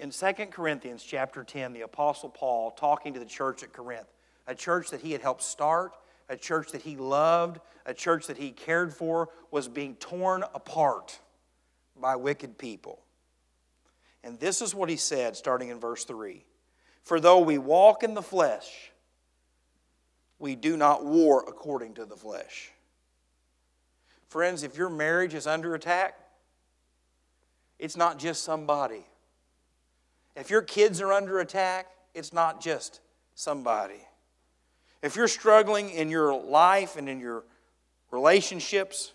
In 0.00 0.08
2 0.10 0.32
Corinthians 0.46 1.04
chapter 1.04 1.44
10, 1.44 1.74
the 1.74 1.82
Apostle 1.82 2.30
Paul 2.30 2.70
talking 2.70 3.12
to 3.12 3.20
the 3.20 3.26
church 3.26 3.62
at 3.62 3.74
Corinth, 3.74 4.10
a 4.46 4.54
church 4.54 4.88
that 4.90 5.02
he 5.02 5.12
had 5.12 5.20
helped 5.20 5.42
start, 5.42 5.92
a 6.30 6.38
church 6.38 6.72
that 6.72 6.80
he 6.80 6.96
loved, 6.96 7.60
a 7.84 7.92
church 7.92 8.26
that 8.28 8.38
he 8.38 8.50
cared 8.50 8.94
for, 8.94 9.28
was 9.50 9.68
being 9.68 9.94
torn 9.96 10.42
apart 10.54 11.20
by 12.00 12.16
wicked 12.16 12.56
people. 12.56 13.00
And 14.24 14.40
this 14.40 14.62
is 14.62 14.74
what 14.74 14.88
he 14.88 14.96
said 14.96 15.36
starting 15.36 15.68
in 15.68 15.78
verse 15.78 16.06
3 16.06 16.46
For 17.02 17.20
though 17.20 17.40
we 17.40 17.58
walk 17.58 18.02
in 18.02 18.14
the 18.14 18.22
flesh, 18.22 18.92
we 20.38 20.54
do 20.54 20.78
not 20.78 21.04
war 21.04 21.44
according 21.46 21.92
to 21.96 22.06
the 22.06 22.16
flesh. 22.16 22.70
Friends, 24.28 24.62
if 24.62 24.78
your 24.78 24.88
marriage 24.88 25.34
is 25.34 25.46
under 25.46 25.74
attack, 25.74 26.18
it's 27.78 27.98
not 27.98 28.18
just 28.18 28.44
somebody. 28.44 29.04
If 30.36 30.50
your 30.50 30.62
kids 30.62 31.00
are 31.00 31.12
under 31.12 31.40
attack, 31.40 31.86
it's 32.14 32.32
not 32.32 32.60
just 32.60 33.00
somebody. 33.34 34.00
If 35.02 35.16
you're 35.16 35.28
struggling 35.28 35.90
in 35.90 36.10
your 36.10 36.38
life 36.38 36.96
and 36.96 37.08
in 37.08 37.20
your 37.20 37.44
relationships, 38.10 39.12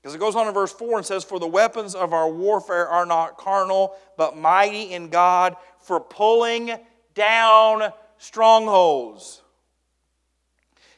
because 0.00 0.14
it 0.14 0.18
goes 0.18 0.36
on 0.36 0.46
in 0.46 0.54
verse 0.54 0.72
4 0.72 0.98
and 0.98 1.06
says, 1.06 1.24
For 1.24 1.40
the 1.40 1.48
weapons 1.48 1.94
of 1.94 2.12
our 2.12 2.28
warfare 2.28 2.88
are 2.88 3.06
not 3.06 3.36
carnal, 3.36 3.96
but 4.16 4.36
mighty 4.36 4.92
in 4.92 5.08
God 5.08 5.56
for 5.80 6.00
pulling 6.00 6.70
down 7.14 7.92
strongholds, 8.18 9.42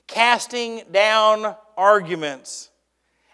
casting 0.06 0.82
down 0.92 1.56
arguments, 1.76 2.70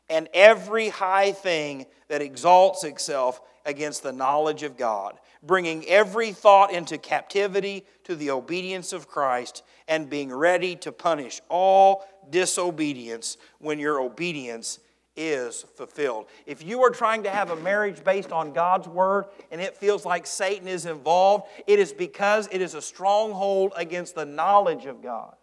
and 0.08 0.28
every 0.32 0.90
high 0.90 1.32
thing 1.32 1.86
that 2.08 2.22
exalts 2.22 2.84
itself 2.84 3.40
against 3.64 4.02
the 4.02 4.12
knowledge 4.12 4.62
of 4.62 4.76
God, 4.76 5.18
bringing 5.42 5.86
every 5.86 6.32
thought 6.32 6.72
into 6.72 6.98
captivity 6.98 7.84
to 8.04 8.14
the 8.14 8.30
obedience 8.30 8.92
of 8.92 9.08
Christ, 9.08 9.62
and 9.88 10.08
being 10.08 10.32
ready 10.32 10.76
to 10.76 10.92
punish 10.92 11.40
all 11.48 12.06
disobedience 12.30 13.36
when 13.58 13.78
your 13.78 14.00
obedience 14.00 14.78
is 15.16 15.64
fulfilled. 15.76 16.26
If 16.46 16.64
you 16.64 16.82
are 16.82 16.90
trying 16.90 17.22
to 17.24 17.30
have 17.30 17.50
a 17.50 17.56
marriage 17.56 18.02
based 18.02 18.32
on 18.32 18.52
God's 18.52 18.88
word 18.88 19.26
and 19.50 19.60
it 19.60 19.76
feels 19.76 20.04
like 20.04 20.26
Satan 20.26 20.66
is 20.66 20.86
involved, 20.86 21.46
it 21.66 21.78
is 21.78 21.92
because 21.92 22.48
it 22.50 22.60
is 22.60 22.74
a 22.74 22.82
stronghold 22.82 23.72
against 23.76 24.14
the 24.14 24.24
knowledge 24.24 24.86
of 24.86 25.02
God. 25.02 25.34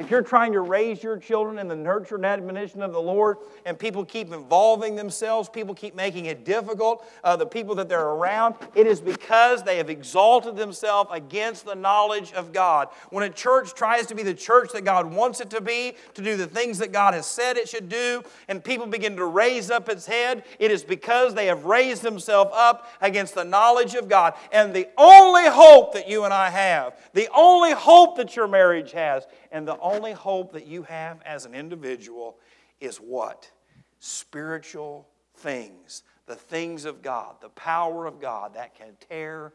If 0.00 0.10
you're 0.10 0.22
trying 0.22 0.52
to 0.52 0.62
raise 0.62 1.02
your 1.02 1.18
children 1.18 1.58
in 1.58 1.68
the 1.68 1.76
nurture 1.76 2.16
and 2.16 2.24
admonition 2.24 2.80
of 2.80 2.94
the 2.94 3.00
Lord, 3.00 3.36
and 3.66 3.78
people 3.78 4.02
keep 4.02 4.32
involving 4.32 4.96
themselves, 4.96 5.50
people 5.50 5.74
keep 5.74 5.94
making 5.94 6.24
it 6.24 6.42
difficult, 6.42 7.04
uh, 7.22 7.36
the 7.36 7.44
people 7.44 7.74
that 7.74 7.90
they're 7.90 8.08
around, 8.08 8.54
it 8.74 8.86
is 8.86 8.98
because 8.98 9.62
they 9.62 9.76
have 9.76 9.90
exalted 9.90 10.56
themselves 10.56 11.10
against 11.12 11.66
the 11.66 11.74
knowledge 11.74 12.32
of 12.32 12.50
God. 12.50 12.88
When 13.10 13.24
a 13.24 13.28
church 13.28 13.74
tries 13.74 14.06
to 14.06 14.14
be 14.14 14.22
the 14.22 14.32
church 14.32 14.72
that 14.72 14.86
God 14.86 15.12
wants 15.12 15.42
it 15.42 15.50
to 15.50 15.60
be, 15.60 15.92
to 16.14 16.22
do 16.22 16.34
the 16.34 16.46
things 16.46 16.78
that 16.78 16.92
God 16.92 17.12
has 17.12 17.26
said 17.26 17.58
it 17.58 17.68
should 17.68 17.90
do, 17.90 18.22
and 18.48 18.64
people 18.64 18.86
begin 18.86 19.16
to 19.16 19.26
raise 19.26 19.70
up 19.70 19.90
its 19.90 20.06
head, 20.06 20.44
it 20.58 20.70
is 20.70 20.82
because 20.82 21.34
they 21.34 21.44
have 21.44 21.66
raised 21.66 22.02
themselves 22.02 22.52
up 22.54 22.88
against 23.02 23.34
the 23.34 23.44
knowledge 23.44 23.94
of 23.94 24.08
God. 24.08 24.32
And 24.50 24.72
the 24.72 24.88
only 24.96 25.44
hope 25.44 25.92
that 25.92 26.08
you 26.08 26.24
and 26.24 26.32
I 26.32 26.48
have, 26.48 26.98
the 27.12 27.28
only 27.36 27.72
hope 27.72 28.16
that 28.16 28.34
your 28.34 28.48
marriage 28.48 28.92
has, 28.92 29.26
and 29.52 29.66
the 29.66 29.78
only 29.94 30.12
hope 30.12 30.52
that 30.52 30.66
you 30.66 30.82
have 30.84 31.20
as 31.22 31.44
an 31.44 31.54
individual 31.54 32.38
is 32.80 32.96
what? 32.98 33.50
Spiritual 33.98 35.08
things, 35.36 36.02
the 36.26 36.34
things 36.34 36.84
of 36.84 37.02
God, 37.02 37.36
the 37.40 37.50
power 37.50 38.06
of 38.06 38.20
God 38.20 38.54
that 38.54 38.74
can 38.74 38.96
tear 39.08 39.52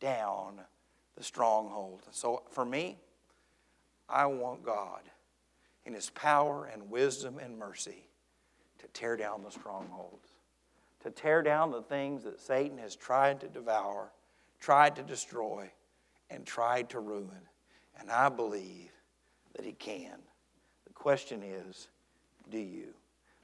down 0.00 0.60
the 1.16 1.22
stronghold. 1.22 2.02
So 2.10 2.42
for 2.50 2.64
me, 2.64 2.98
I 4.08 4.26
want 4.26 4.62
God 4.62 5.02
in 5.84 5.94
His 5.94 6.10
power 6.10 6.68
and 6.72 6.90
wisdom 6.90 7.38
and 7.38 7.58
mercy 7.58 8.06
to 8.78 8.86
tear 8.88 9.16
down 9.16 9.42
the 9.42 9.50
strongholds, 9.50 10.28
to 11.02 11.10
tear 11.10 11.42
down 11.42 11.70
the 11.70 11.82
things 11.82 12.24
that 12.24 12.40
Satan 12.40 12.78
has 12.78 12.94
tried 12.94 13.40
to 13.40 13.48
devour, 13.48 14.12
tried 14.60 14.96
to 14.96 15.02
destroy, 15.02 15.70
and 16.30 16.44
tried 16.44 16.90
to 16.90 17.00
ruin. 17.00 17.48
And 17.98 18.10
I 18.10 18.28
believe 18.28 18.90
that 19.56 19.64
He 19.64 19.72
can. 19.72 20.18
The 20.86 20.92
question 20.92 21.42
is, 21.42 21.88
do 22.50 22.58
you? 22.58 22.88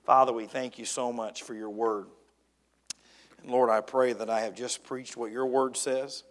Father, 0.04 0.32
we 0.32 0.46
thank 0.46 0.78
you 0.78 0.84
so 0.84 1.12
much 1.12 1.42
for 1.42 1.54
your 1.54 1.70
word. 1.70 2.06
And 3.42 3.50
Lord, 3.50 3.70
I 3.70 3.80
pray 3.80 4.12
that 4.12 4.30
I 4.30 4.40
have 4.40 4.54
just 4.54 4.84
preached 4.84 5.16
what 5.16 5.30
your 5.32 5.46
word 5.46 5.76
says. 5.76 6.24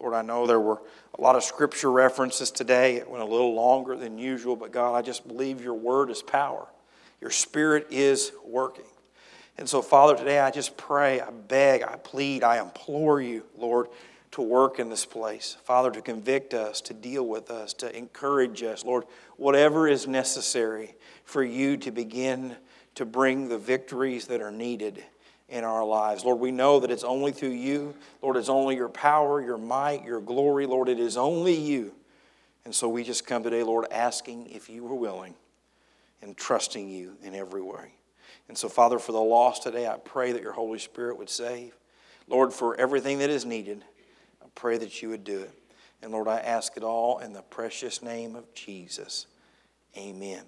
Lord, 0.00 0.14
I 0.14 0.22
know 0.22 0.46
there 0.46 0.60
were 0.60 0.80
a 1.18 1.20
lot 1.20 1.36
of 1.36 1.44
scripture 1.44 1.90
references 1.90 2.50
today. 2.50 2.96
It 2.96 3.08
went 3.08 3.22
a 3.22 3.26
little 3.26 3.54
longer 3.54 3.96
than 3.96 4.18
usual, 4.18 4.56
but 4.56 4.72
God, 4.72 4.94
I 4.94 5.02
just 5.02 5.28
believe 5.28 5.62
your 5.62 5.74
word 5.74 6.10
is 6.10 6.22
power. 6.22 6.66
Your 7.20 7.30
spirit 7.30 7.88
is 7.90 8.32
working. 8.44 8.86
And 9.58 9.68
so, 9.68 9.82
Father, 9.82 10.16
today 10.16 10.38
I 10.38 10.50
just 10.50 10.78
pray, 10.78 11.20
I 11.20 11.30
beg, 11.30 11.82
I 11.82 11.96
plead, 11.96 12.42
I 12.42 12.60
implore 12.60 13.20
you, 13.20 13.44
Lord, 13.58 13.88
to 14.32 14.42
work 14.42 14.78
in 14.78 14.88
this 14.88 15.04
place. 15.04 15.56
Father, 15.64 15.90
to 15.90 16.00
convict 16.00 16.54
us, 16.54 16.80
to 16.82 16.94
deal 16.94 17.26
with 17.26 17.50
us, 17.50 17.72
to 17.74 17.96
encourage 17.96 18.62
us. 18.62 18.84
Lord, 18.84 19.04
whatever 19.36 19.88
is 19.88 20.06
necessary 20.06 20.94
for 21.24 21.42
you 21.42 21.76
to 21.78 21.90
begin 21.90 22.56
to 22.94 23.04
bring 23.04 23.48
the 23.48 23.58
victories 23.58 24.26
that 24.26 24.40
are 24.40 24.52
needed 24.52 25.02
in 25.48 25.64
our 25.64 25.84
lives. 25.84 26.24
Lord, 26.24 26.38
we 26.38 26.52
know 26.52 26.80
that 26.80 26.90
it's 26.90 27.02
only 27.02 27.32
through 27.32 27.50
you. 27.50 27.94
Lord, 28.22 28.36
it's 28.36 28.48
only 28.48 28.76
your 28.76 28.88
power, 28.88 29.42
your 29.42 29.58
might, 29.58 30.04
your 30.04 30.20
glory. 30.20 30.66
Lord, 30.66 30.88
it 30.88 31.00
is 31.00 31.16
only 31.16 31.54
you. 31.54 31.92
And 32.64 32.74
so 32.74 32.88
we 32.88 33.02
just 33.02 33.26
come 33.26 33.42
today, 33.42 33.62
Lord, 33.62 33.86
asking 33.90 34.50
if 34.50 34.68
you 34.68 34.84
were 34.84 34.94
willing 34.94 35.34
and 36.22 36.36
trusting 36.36 36.88
you 36.88 37.16
in 37.22 37.34
every 37.34 37.62
way. 37.62 37.94
And 38.48 38.56
so, 38.56 38.68
Father, 38.68 38.98
for 38.98 39.12
the 39.12 39.20
lost 39.20 39.62
today, 39.62 39.88
I 39.88 39.96
pray 39.96 40.32
that 40.32 40.42
your 40.42 40.52
Holy 40.52 40.78
Spirit 40.78 41.18
would 41.18 41.30
save. 41.30 41.76
Lord, 42.28 42.52
for 42.52 42.78
everything 42.78 43.18
that 43.18 43.30
is 43.30 43.44
needed, 43.44 43.84
pray 44.54 44.78
that 44.78 45.02
you 45.02 45.08
would 45.10 45.24
do 45.24 45.40
it. 45.40 45.52
And 46.02 46.12
Lord, 46.12 46.28
I 46.28 46.38
ask 46.38 46.76
it 46.76 46.82
all 46.82 47.18
in 47.18 47.32
the 47.32 47.42
precious 47.42 48.02
name 48.02 48.34
of 48.34 48.52
Jesus. 48.54 49.26
Amen. 49.96 50.42